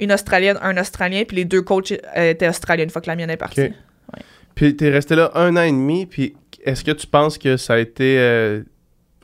[0.00, 3.16] une Australienne, un Australien, puis les deux coachs euh, étaient Australiens une fois que la
[3.16, 3.62] mienne est partie.
[3.62, 4.20] Ok.
[4.54, 6.34] Puis t'es resté là un an et demi, puis
[6.64, 8.62] est-ce que tu penses que ça a été euh,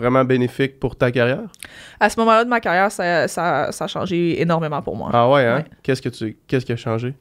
[0.01, 1.40] vraiment bénéfique pour ta carrière?
[2.01, 5.11] À ce moment-là de ma carrière, ça, ça, ça a changé énormément pour moi.
[5.12, 5.57] Ah ouais, hein?
[5.59, 5.64] Ouais.
[5.82, 7.14] Qu'est-ce que tu qu'est-ce qui a changé?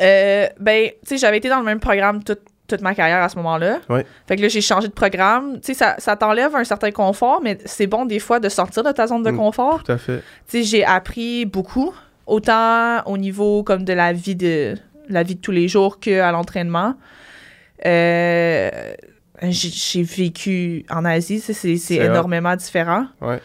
[0.00, 3.28] Euh, ben, tu sais, j'avais été dans le même programme toute, toute ma carrière à
[3.28, 3.78] ce moment-là.
[3.88, 4.06] Ouais.
[4.28, 5.54] Fait que là, j'ai changé de programme.
[5.60, 8.84] Tu sais, ça, ça t'enlève un certain confort, mais c'est bon des fois de sortir
[8.84, 9.36] de ta zone de Mm.
[9.36, 9.82] confort.
[9.82, 10.18] Tout à fait.
[10.48, 11.92] Tu sais, j'ai appris beaucoup,
[12.26, 14.74] autant au niveau comme de la vie de
[15.08, 16.94] la vie de tous les jours qu'à l'entraînement.
[17.86, 18.70] Euh,
[19.42, 23.06] j'ai j'ai vécu en Asie, c'est énormément différent.
[23.20, 23.40] Ouais.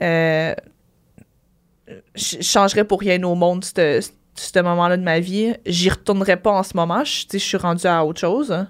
[0.00, 0.54] Euh,
[2.14, 4.00] je changerais pour rien au monde ce
[4.34, 5.52] ce moment-là de ma vie.
[5.66, 7.04] J'y retournerais pas en ce moment.
[7.04, 8.66] Je, tu sais, je suis rendue à autre chose.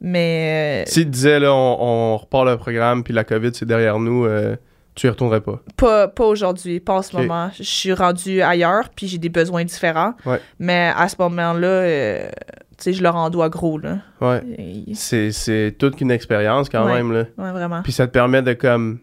[0.00, 3.64] Mais euh, S'il te disait là on, on repart le programme puis la COVID c'est
[3.64, 4.54] derrière nous, euh,
[4.94, 5.60] tu y retournerais pas?
[5.76, 7.50] pas, pas aujourd'hui, pas en ce moment.
[7.56, 10.14] Je suis rendue ailleurs, puis j'ai des besoins différents.
[10.24, 10.40] Ouais.
[10.58, 13.98] Mais à ce moment-là, euh, tu sais, je leur en dois gros, là.
[14.20, 14.42] Ouais.
[14.58, 16.94] Et- C'est toute qu'une expérience quand Ouais.
[16.94, 17.24] même là.
[17.38, 17.82] ouais, vraiment.
[17.82, 18.98] Puis ça te permet de comme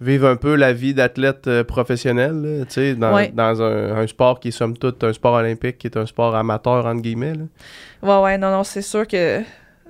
[0.00, 3.28] vivre un peu la vie d'athlète euh, professionnel, là, tu sais, dans, Ouais.
[3.34, 6.34] dans un, un sport qui est somme toute un sport olympique, qui est un sport
[6.34, 7.34] amateur entre guillemets.
[7.34, 7.44] Là.
[8.02, 9.40] Ouais, ouais, non, non, c'est sûr que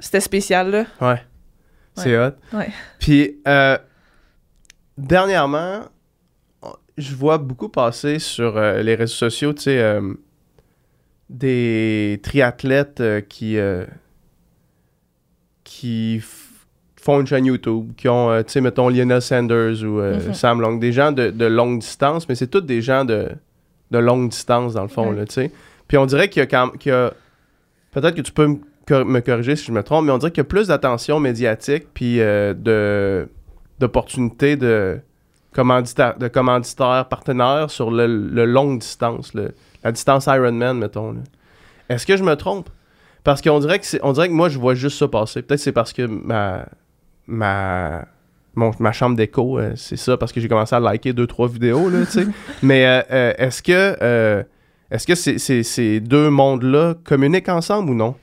[0.00, 0.84] c'était spécial, là.
[1.00, 1.22] Ouais.
[1.94, 2.32] C'est hot.
[2.52, 2.68] Ouais.
[2.98, 3.76] Puis, euh,
[4.98, 5.80] dernièrement,
[6.98, 10.12] je vois beaucoup passer sur euh, les réseaux sociaux, tu sais, euh,
[11.32, 13.84] des triathlètes euh, qui, euh,
[15.64, 16.20] qui
[17.00, 20.34] font une chaîne YouTube, qui ont, euh, tu sais, mettons Lionel Sanders ou Mhm.
[20.34, 23.28] Sam Long, des gens de, de longue distance, mais c'est tous des gens de,
[23.90, 25.50] de longue distance, dans le fond, là, tu sais.
[25.88, 27.12] Puis on dirait qu'il y a quand qu'il y a-
[27.90, 28.56] Peut-être que tu peux me
[28.88, 31.20] cor- me corriger si je me trompe, mais on dirait qu'il y a plus d'attention
[31.20, 33.28] médiatique, puis euh, de
[33.78, 34.98] d'opportunités de,
[35.54, 39.52] commandita- de commanditaires partenaires sur le, le longue distance, le-
[39.84, 41.12] la distance Ironman, mettons.
[41.12, 41.20] là.
[41.88, 42.68] Est-ce que je me trompe?
[43.24, 45.42] Parce qu'on dirait que on dirait que moi je vois juste ça passer.
[45.42, 46.66] Peut-être c'est parce que ma
[47.26, 48.04] ma
[48.54, 51.48] mon- ma chambre d'écho, euh, c'est ça parce que j'ai commencé à liker deux trois
[51.48, 52.00] vidéos là.
[52.62, 54.44] Mais euh, euh, est-ce que
[54.90, 55.14] est-ce que
[55.62, 58.14] ces deux mondes-là communiquent ensemble ou non?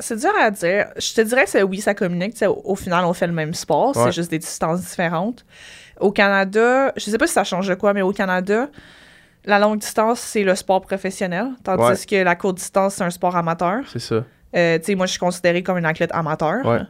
[0.00, 0.86] C'est dur à dire.
[0.96, 2.40] Je te dirais que oui, ça communique.
[2.42, 3.96] Au, au final, on fait le même sport.
[3.96, 4.04] Ouais.
[4.04, 5.44] C'est juste des distances différentes.
[5.98, 8.68] Au Canada, je sais pas si ça change de quoi, mais au Canada,
[9.46, 11.48] la longue distance, c'est le sport professionnel.
[11.64, 11.94] Tandis Ouais.
[12.08, 13.80] que la courte distance, c'est un sport amateur.
[13.90, 14.24] C'est ça.
[14.56, 16.64] Euh, tu sais, moi, je suis considérée comme une athlète amateur.
[16.66, 16.80] Ouais.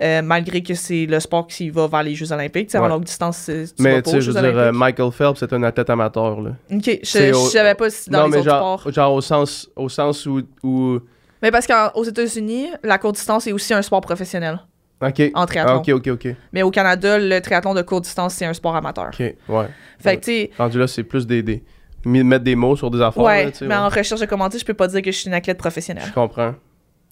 [0.00, 2.72] Euh, malgré que c'est le sport qui va vers les Jeux Olympiques.
[2.76, 2.88] En Ouais.
[2.88, 4.78] longue distance, c'est- tu Mais tu sais, je veux dire, euh, Olympiques.
[4.78, 6.50] Michael Phelps c'est un athlète amateur là.
[6.72, 8.92] Ok, je, savais pas si dans non, les mais autres genre, sports.
[8.92, 11.00] genre au sens au sens où, où...
[11.42, 14.60] Mais parce qu'aux États-Unis, la courte distance est aussi un sport professionnel
[15.02, 15.20] OK.
[15.34, 15.72] en triathlon.
[15.74, 16.28] Ah, OK, OK, OK.
[16.52, 19.08] Mais au Canada, le triathlon de courte distance, c'est un sport amateur.
[19.12, 19.18] OK,
[19.48, 19.66] ouais.
[19.98, 21.64] Fait que, tu Rendu là, c'est plus des, des...
[22.04, 23.22] mettre des mots sur des affaires.
[23.22, 23.80] ouais, là, sais, mais ouais.
[23.80, 26.04] en recherche de commentaires, je peux pas dire que je suis une athlète professionnelle.
[26.06, 26.54] Je comprends.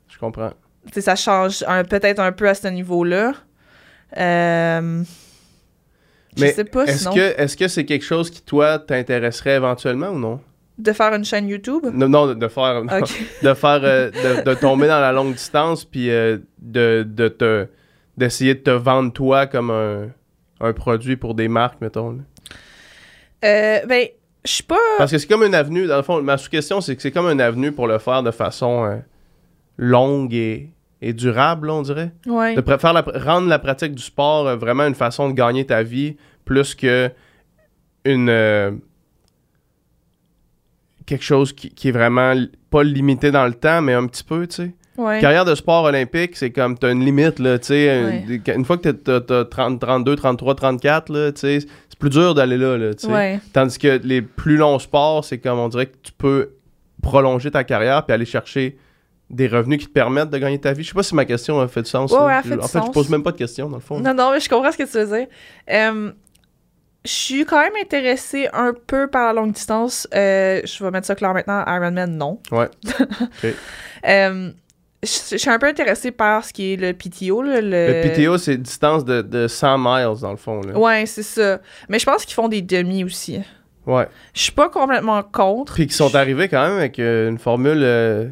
[0.08, 0.50] Je comprends.
[0.86, 3.32] Tu sais, ça change peut-être un peu à ce niveau-là.
[4.16, 5.02] Euh,
[6.36, 7.14] je Mais sais pas Est-ce sinon.
[7.14, 10.40] que est-ce que c'est quelque chose qui, toi, t'intéresserait éventuellement ou non?
[10.78, 11.86] De faire une chaîne YouTube?
[11.92, 13.00] Non, non, de, de faire, non,
[13.42, 17.66] de, faire euh, de, de tomber dans la longue distance puis euh, de, de te
[18.16, 20.08] d'essayer de te vendre toi comme un,
[20.60, 22.10] un produit pour des marques, mettons.
[22.12, 22.18] là.
[23.44, 24.06] Euh, ben,
[24.46, 24.76] je suis pas.
[24.98, 27.26] Parce que c'est comme une avenue, dans le fond, ma sous-question, c'est que c'est comme
[27.26, 28.96] une avenue pour le faire de façon euh,
[29.76, 30.70] longue et,
[31.02, 32.12] et durable, là, on dirait.
[32.26, 32.54] Ouais.
[32.54, 35.82] De faire la rendre la pratique du sport euh, vraiment une façon de gagner ta
[35.82, 37.10] vie plus que
[38.04, 38.70] une euh,
[41.06, 42.34] quelque chose qui, qui est vraiment
[42.70, 45.20] pas limité dans le temps mais un petit peu tu sais ouais.
[45.20, 48.24] carrière de sport olympique c'est comme t'as une limite là tu sais Ouais.
[48.28, 51.98] une, une fois que t'as- t'as t'as 30 32 33 34 là tu sais c'est
[51.98, 53.40] plus dur d'aller là là tu sais Ouais.
[53.52, 56.50] tandis que les plus longs sports c'est comme on dirait que tu peux
[57.02, 58.78] prolonger ta carrière puis aller chercher
[59.28, 60.84] des revenus qui te permettent de gagner ta vie.
[60.84, 62.12] Je sais pas si ma question a fait du sens.
[62.12, 62.16] Je-
[62.48, 63.98] fait en fait, je pose même pas de questions, dans le fond.
[63.98, 65.26] Non, non, mais je comprends ce que tu veux dire.
[65.68, 66.12] Euh,
[67.04, 70.06] je suis quand même intéressée un peu par la longue distance.
[70.14, 71.64] Euh, je vais mettre ça clair maintenant.
[71.66, 72.38] Ironman, non.
[72.52, 72.68] Ouais.
[74.06, 74.50] Euh,
[75.06, 77.42] je suis un peu intéressée par ce qui est le PTO.
[77.42, 77.70] là, le...
[77.70, 80.60] Le PTO, c'est distance de, de 100 miles, dans le fond.
[80.60, 80.78] Là.
[80.78, 81.60] Ouais, c'est ça.
[81.88, 83.40] Mais je pense qu'ils font des demi aussi.
[83.86, 84.08] Ouais.
[84.34, 85.74] Je suis pas complètement contre.
[85.74, 88.26] Puis qui sont arrivés quand même avec euh, une formule, euh,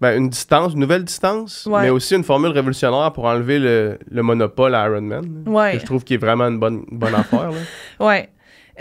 [0.00, 1.82] ben, une distance, une nouvelle distance, Ouais.
[1.82, 5.44] mais aussi une formule révolutionnaire pour enlever le, le monopole à Ironman.
[5.46, 5.72] Ouais.
[5.74, 7.50] Que je trouve qui est vraiment une bonne, une bonne affaire.
[7.50, 7.58] Là.
[8.06, 8.28] Ouais.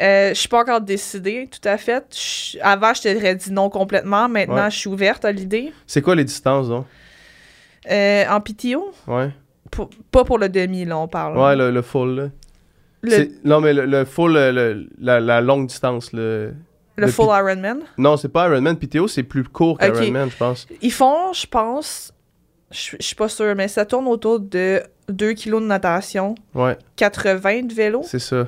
[0.01, 2.03] Euh, je suis pas encore décidée, tout à fait.
[2.63, 4.27] Avant, je t'aurais dit non complètement.
[4.27, 4.71] Maintenant, Ouais.
[4.71, 5.71] je suis ouverte à l'idée.
[5.86, 6.86] C'est quoi les distances, donc?
[7.89, 9.31] Euh, en PTO, Ouais.
[9.71, 11.38] pour- pas pour le demi, là, on parle.
[11.38, 12.15] Ouais, le, le full.
[12.15, 12.27] Là.
[13.01, 16.13] Le, Non, mais le, le full, le- le- la, la longue distance.
[16.13, 16.53] Le...
[16.95, 17.79] le full P- Ironman.
[17.97, 18.77] Non, c'est pas Ironman.
[18.77, 20.67] PTO, c'est plus court qu'Ironman, je pense.
[20.81, 22.13] Ils font, je pense,
[22.71, 26.77] je je suis pas sûre, mais ça tourne autour de 2 kilos de natation, Ouais,
[26.95, 28.47] 80 de vélo, c'est ça.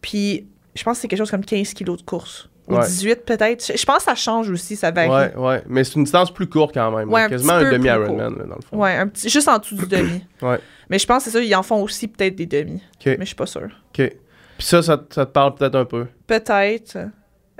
[0.00, 2.48] puis je pense que c'est quelque chose comme 15 kilos de course.
[2.68, 2.84] Ou Ouais.
[2.84, 3.64] 18 peut-être.
[3.76, 5.08] Je, pense que ça change aussi, ça varie.
[5.08, 5.62] Ouais, ouais.
[5.68, 7.08] Mais c'est une distance plus courte quand même.
[7.08, 8.76] Ouais, un Quasiment un demi-Ironman, dans le fond.
[8.76, 10.24] Ouais, un petit, juste en dessous du demi.
[10.42, 10.58] Ouais.
[10.90, 12.82] Mais je pense que c'est ça, ils en font aussi peut-être des demi.
[13.00, 13.06] Ok.
[13.06, 13.70] Mais je suis pas sûre.
[13.90, 14.12] OK.
[14.58, 16.06] Puis ça, ça, te- ça te parle peut-être un peu.
[16.26, 16.98] Peut-être.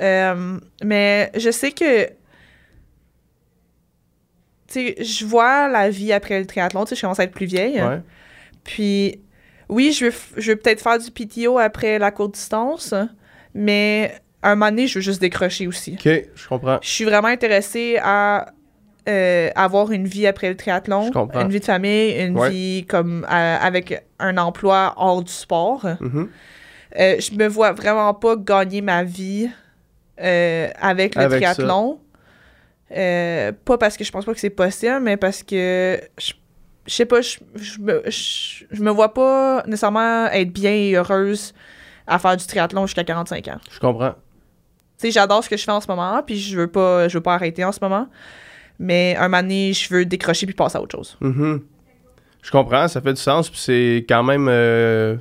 [0.01, 2.07] Euh, mais je sais que.
[4.69, 6.85] Tu sais, je vois la vie après le triathlon.
[6.85, 7.81] Tu sais, je commence à être plus vieille.
[7.81, 8.01] Ouais.
[8.65, 9.21] Puis,
[9.69, 12.93] oui, je veux, je veux peut-être faire du PTO après la courte distance,
[13.55, 15.95] mais à un moment donné, je veux juste décrocher aussi.
[15.95, 16.79] OK, je comprends.
[16.83, 18.47] Je suis vraiment intéressée à
[19.09, 21.41] euh, avoir une vie après le triathlon, Je comprends.
[21.43, 22.51] une vie de famille, une Ouais.
[22.51, 25.87] vie comme euh, avec un emploi hors du sport.
[26.01, 26.29] Mhm.
[26.99, 29.49] Euh, je me vois vraiment pas gagner ma vie
[30.19, 32.01] avec le Avec triathlon.
[32.89, 36.33] Pas parce que je pense pas que c'est possible, mais parce que je,
[36.87, 40.95] je sais pas, je, je me, je, je me vois pas nécessairement être bien et
[40.95, 41.53] heureuse
[42.07, 43.59] à faire du triathlon jusqu'à 45 ans.
[43.71, 44.15] Je comprends.
[44.99, 47.23] Sais, j'adore ce que je fais en ce moment, puis je veux pas, je veux
[47.23, 48.09] pas arrêter en ce moment.
[48.79, 51.17] Mais un moment donné, je veux décrocher puis passer à autre chose.
[51.21, 51.63] Mhm.
[52.43, 53.49] Je comprends, ça fait du sens.
[53.51, 55.17] Puis c'est quand même euh,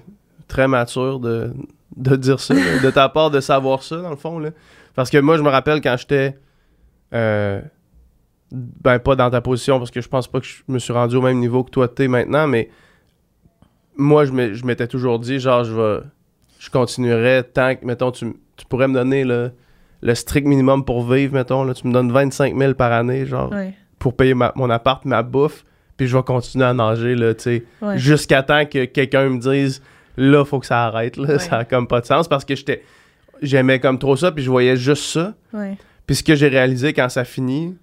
[0.48, 1.52] très mature de,
[1.96, 4.40] de dire ça, de ta part de savoir ça, dans le fond.
[4.40, 4.50] Là.
[4.94, 6.38] Parce que moi, je me rappelle quand j'étais.
[7.14, 7.62] euh,
[8.52, 11.16] ben, pas dans ta position, parce que je pense pas que je me suis rendu
[11.16, 12.70] au même niveau que toi, t'es maintenant, mais
[13.98, 14.32] moi, je
[14.66, 16.00] m'étais toujours dit, genre, je vais.
[16.60, 19.52] Je continuerai tant que, mettons, tu, tu pourrais me donner le,
[20.02, 21.64] le strict minimum pour vivre, mettons.
[21.64, 23.74] Là, tu me donnes 25 000 par année, genre, Ouais.
[24.00, 25.66] pour payer ma- mon appart, ma bouffe,
[25.98, 27.64] puis je vais continuer à nager, là, tu sais.
[27.82, 27.98] Ouais.
[27.98, 29.82] Jusqu'à temps que quelqu'un me dise,
[30.18, 31.30] là, faut que ça arrête, là.
[31.34, 31.40] Ouais.
[31.40, 32.84] Ça a comme pas de sens parce que j'étais.
[33.42, 35.34] J'aimais comme trop ça, puis je voyais juste ça.
[36.08, 37.76] Puis ce que j'ai réalisé quand ça finit,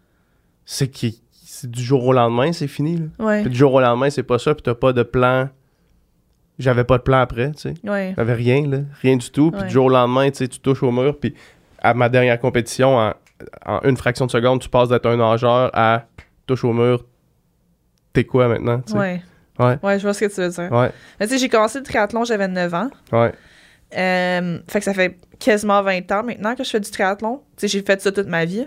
[0.64, 1.08] c'est que
[1.44, 2.98] c'est du jour au lendemain, c'est fini.
[3.18, 3.40] Là.
[3.42, 5.48] Puis du jour au lendemain, c'est pas ça, puis t'as pas de plan.
[6.58, 7.74] J'avais pas de plan après, tu sais.
[7.84, 8.14] Ouais.
[8.16, 8.78] J'avais rien, là.
[9.00, 9.50] Rien du tout.
[9.50, 9.66] Puis Ouais.
[9.66, 11.34] du jour au lendemain, tu sais, tu touches au mur, puis
[11.82, 13.12] à ma dernière compétition, en,
[13.66, 16.04] en une fraction de seconde, tu passes d'être un nageur à
[16.46, 17.04] touche au mur.
[18.14, 18.98] T'es quoi maintenant, tu sais?
[18.98, 19.22] Ouais.
[19.58, 19.78] Ouais.
[19.82, 20.72] Ouais, je vois ce que tu veux dire.
[20.72, 22.88] Ouais, Mais tu sais, j'ai commencé le triathlon, j'avais 9 ans.
[23.12, 23.32] ouais.
[23.94, 27.42] Euh, fait que ça fait quasiment 20 ans maintenant que je fais du triathlon.
[27.58, 28.66] Tu sais, j'ai fait ça toute ma vie.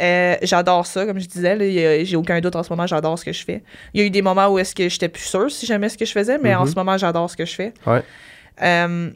[0.00, 2.04] Euh, j'adore ça, comme je disais.
[2.06, 3.62] J'ai aucun doute en ce moment, j'adore ce que je fais.
[3.92, 5.98] Il y a eu des moments où est-ce que j'étais plus sûre si j'aimais ce
[5.98, 6.70] que je faisais, mais en Mhm.
[6.70, 7.74] ce moment, j'adore ce que je fais.
[7.86, 8.02] Ouais.
[8.62, 9.10] Euh,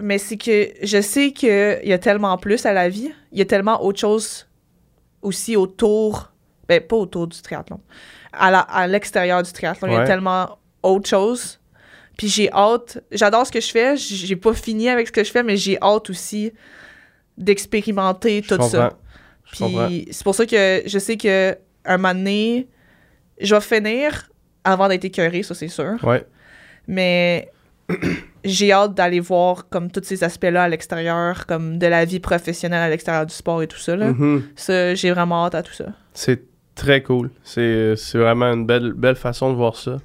[0.00, 3.10] mais c'est que je sais qu'il y a tellement plus à la vie.
[3.32, 4.46] Il y a tellement autre chose
[5.22, 6.32] aussi autour.
[6.68, 7.80] Ben, pas autour du triathlon.
[8.32, 11.58] À la- à l'extérieur du triathlon, il y a tellement autre chose.
[12.16, 13.02] Puis j'ai hâte.
[13.10, 13.96] J'adore ce que je fais.
[13.96, 16.52] J'ai pas fini avec ce que je fais, mais j'ai hâte aussi
[17.36, 18.68] d'expérimenter tout comprends.
[18.68, 18.98] ça.
[19.52, 19.64] Je.
[19.64, 22.68] Puis c'est pour ça que je sais que un moment donné,
[23.40, 24.28] je vais finir
[24.64, 25.96] avant d'être écœurée, ça c'est sûr.
[26.02, 26.26] Ouais.
[26.86, 27.50] Mais
[28.44, 32.82] j'ai hâte d'aller voir comme tous ces aspects-là à l'extérieur, comme de la vie professionnelle
[32.82, 33.96] à l'extérieur du sport et tout ça.
[33.96, 34.12] Là.
[34.12, 34.42] Mhm.
[34.56, 35.86] Ça, j'ai vraiment hâte à tout ça.
[36.14, 36.42] C'est
[36.74, 37.30] très cool.
[37.42, 39.98] C'est c'est vraiment une belle, belle façon de voir ça.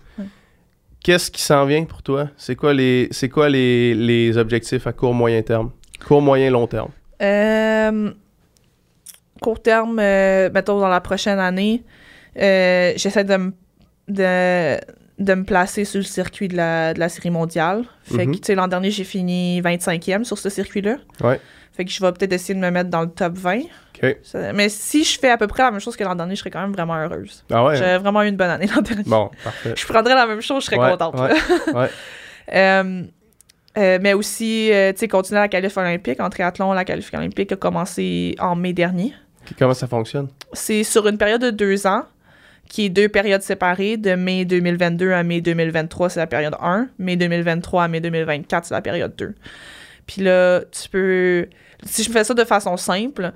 [1.03, 2.29] Qu'est-ce qui s'en vient pour toi?
[2.37, 5.71] C'est quoi les, c'est quoi les, les objectifs à court, moyen terme?
[6.07, 6.91] Court, moyen, long terme?
[7.21, 8.11] Euh,
[9.41, 11.83] court terme, euh, mettons dans la prochaine année,
[12.39, 13.51] euh, j'essaie de me
[14.07, 14.79] de,
[15.23, 17.83] de me placer sur le circuit de la, de la série mondiale.
[18.03, 18.31] Fait Mhm.
[18.35, 20.97] que, tu sais, l'an dernier, j'ai fini 25e sur ce circuit-là.
[21.23, 21.39] Ouais.
[21.71, 23.61] Fait que je vais peut-être essayer de me mettre dans le top 20.
[24.03, 24.17] OK.
[24.23, 26.39] Ça- mais si je fais à peu près la même chose que l'an dernier, je
[26.41, 27.43] serais quand même vraiment heureuse.
[27.51, 27.73] Ah ouais?
[27.73, 27.75] hein?
[27.75, 29.03] J'ai vraiment eu une bonne année l'an dernier.
[29.07, 29.73] Bon, parfait.
[29.75, 31.15] Je prendrais la même chose, je serais Ouais, contente.
[31.73, 31.89] ouais.
[32.53, 33.03] Euh,
[33.77, 36.19] euh, mais aussi, euh, tu sais, continuer la qualif olympique.
[36.19, 39.13] En triathlon, la qualif olympique a commencé en mai dernier.
[39.57, 40.27] Comment ça fonctionne?
[40.53, 42.03] C'est sur une période de deux ans,
[42.69, 43.97] qui est deux périodes séparées.
[43.97, 46.89] De mai 2022 à mai 2023, c'est la période 1.
[46.99, 49.33] Mai 2023 à mai 2024, c'est la période 2.
[50.07, 51.47] Puis là, tu peux...
[51.85, 53.31] Si je fais ça de façon simple,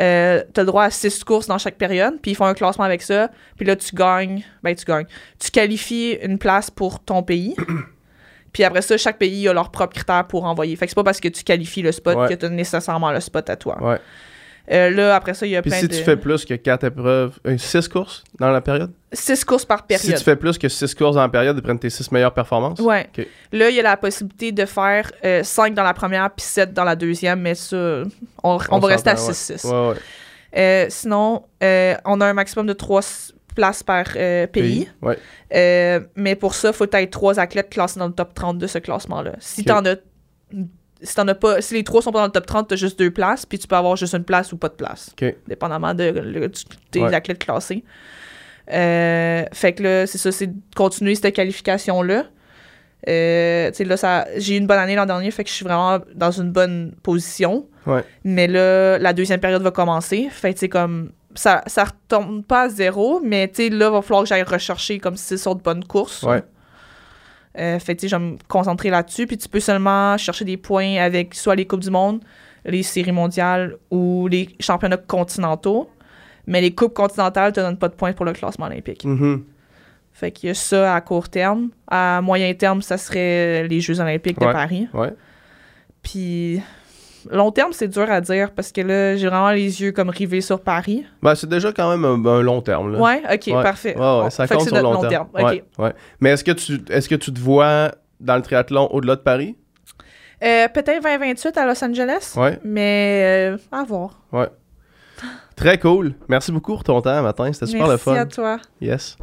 [0.00, 2.54] euh, tu as le droit à six courses dans chaque période, puis ils font un
[2.54, 3.30] classement avec ça.
[3.56, 4.42] Puis là, tu gagnes...
[4.62, 5.06] Ben, tu gagnes.
[5.38, 7.54] Tu qualifies une place pour ton pays.
[8.52, 10.74] Puis après ça, chaque pays a leurs propres critères pour envoyer.
[10.76, 12.28] Fait que c'est pas parce que tu qualifies le spot Ouais.
[12.28, 13.76] que tu as nécessairement le spot à toi.
[13.82, 13.98] Ouais.
[14.70, 15.94] Euh, là, après ça, il y a Puis plein si de...
[15.94, 18.92] tu fais plus que 4 épreuves, 6 courses dans la période?
[19.12, 20.18] Six courses par Si période.
[20.18, 22.80] tu fais plus que 6 courses dans la période, ils prennent tes 6 meilleures performances?
[22.80, 23.26] Ok.
[23.52, 25.10] Là, il y a la possibilité de faire
[25.42, 28.02] 5 dans la première puis 7 dans la deuxième, mais ça,
[28.42, 29.66] on, on va rester à s'entend, 6-6.
[29.66, 29.96] Ouais, ouais.
[30.58, 33.00] Euh, sinon, euh, on a un maximum de 3
[33.54, 34.88] places par euh, pays.
[35.54, 38.66] Euh, mais pour ça, il faut être 3 athlètes classés dans le top 30 de
[38.66, 39.32] ce classement-là.
[39.38, 39.66] Si Ok.
[39.68, 39.96] t'en as.
[41.02, 42.98] Si, t'en as pas, si les trois sont pas dans le top 30, t'as juste
[42.98, 45.10] deux places, puis tu peux avoir juste une place ou pas de place.
[45.46, 46.48] Dépendamment de, du-
[46.92, 47.14] des Ouais.
[47.14, 47.84] athlètes classés.
[48.72, 52.24] Euh, fait que là, c'est ça, c'est de continuer cette qualification-là.
[53.08, 55.54] Euh, tu sais, là, ça, j'ai eu une bonne année l'an dernier, fait que je
[55.54, 57.66] suis vraiment dans une bonne position.
[57.86, 58.02] Ouais.
[58.24, 60.28] Mais là, la deuxième période va commencer.
[60.30, 64.02] Fait que, comme, ça, ça retombe pas à zéro, mais, tu sais, là, il va
[64.02, 66.22] falloir que j'aille rechercher comme six autres bonnes courses.
[66.24, 66.42] Ouais.
[67.58, 69.26] Euh, fait que, tu sais, je vais me concentrer là-dessus.
[69.26, 72.20] Puis tu peux seulement chercher des points avec soit les Coupes du Monde,
[72.64, 75.90] les séries mondiales ou les championnats continentaux.
[76.46, 79.04] Mais les Coupes continentales te donnent pas de points pour le classement olympique.
[79.04, 79.44] Mhm.
[80.12, 81.70] Fait qu'il y a ça à court terme.
[81.88, 84.46] À moyen terme, ça serait les Jeux olympiques de.
[84.46, 84.88] Paris.
[84.94, 85.12] Ouais.
[86.02, 86.62] Puis
[87.30, 90.40] long terme, c'est dur à dire parce que là, j'ai vraiment les yeux comme rivés
[90.40, 91.04] sur Paris.
[91.22, 92.92] Ben, c'est déjà quand même un, un long terme.
[92.92, 93.00] Là.
[93.00, 93.62] Ouais, ok, Ouais.
[93.62, 93.94] parfait.
[93.96, 95.28] Ouais, ouais, Bon, ça compte sur notre long, terme.
[95.34, 95.42] Ok.
[95.42, 95.92] Ouais, ouais.
[96.20, 99.56] Mais est-ce que, tu, est-ce que tu te vois dans le triathlon au-delà de Paris?
[100.44, 102.58] Euh, Peut-être 2028 à Los Angeles, Ouais.
[102.64, 104.20] mais euh, à voir.
[105.56, 106.12] Très cool.
[106.28, 107.50] Merci beaucoup pour ton temps matin.
[107.50, 108.14] C'était super le Merci fun.
[108.16, 108.58] à toi.
[108.80, 109.16] Yes.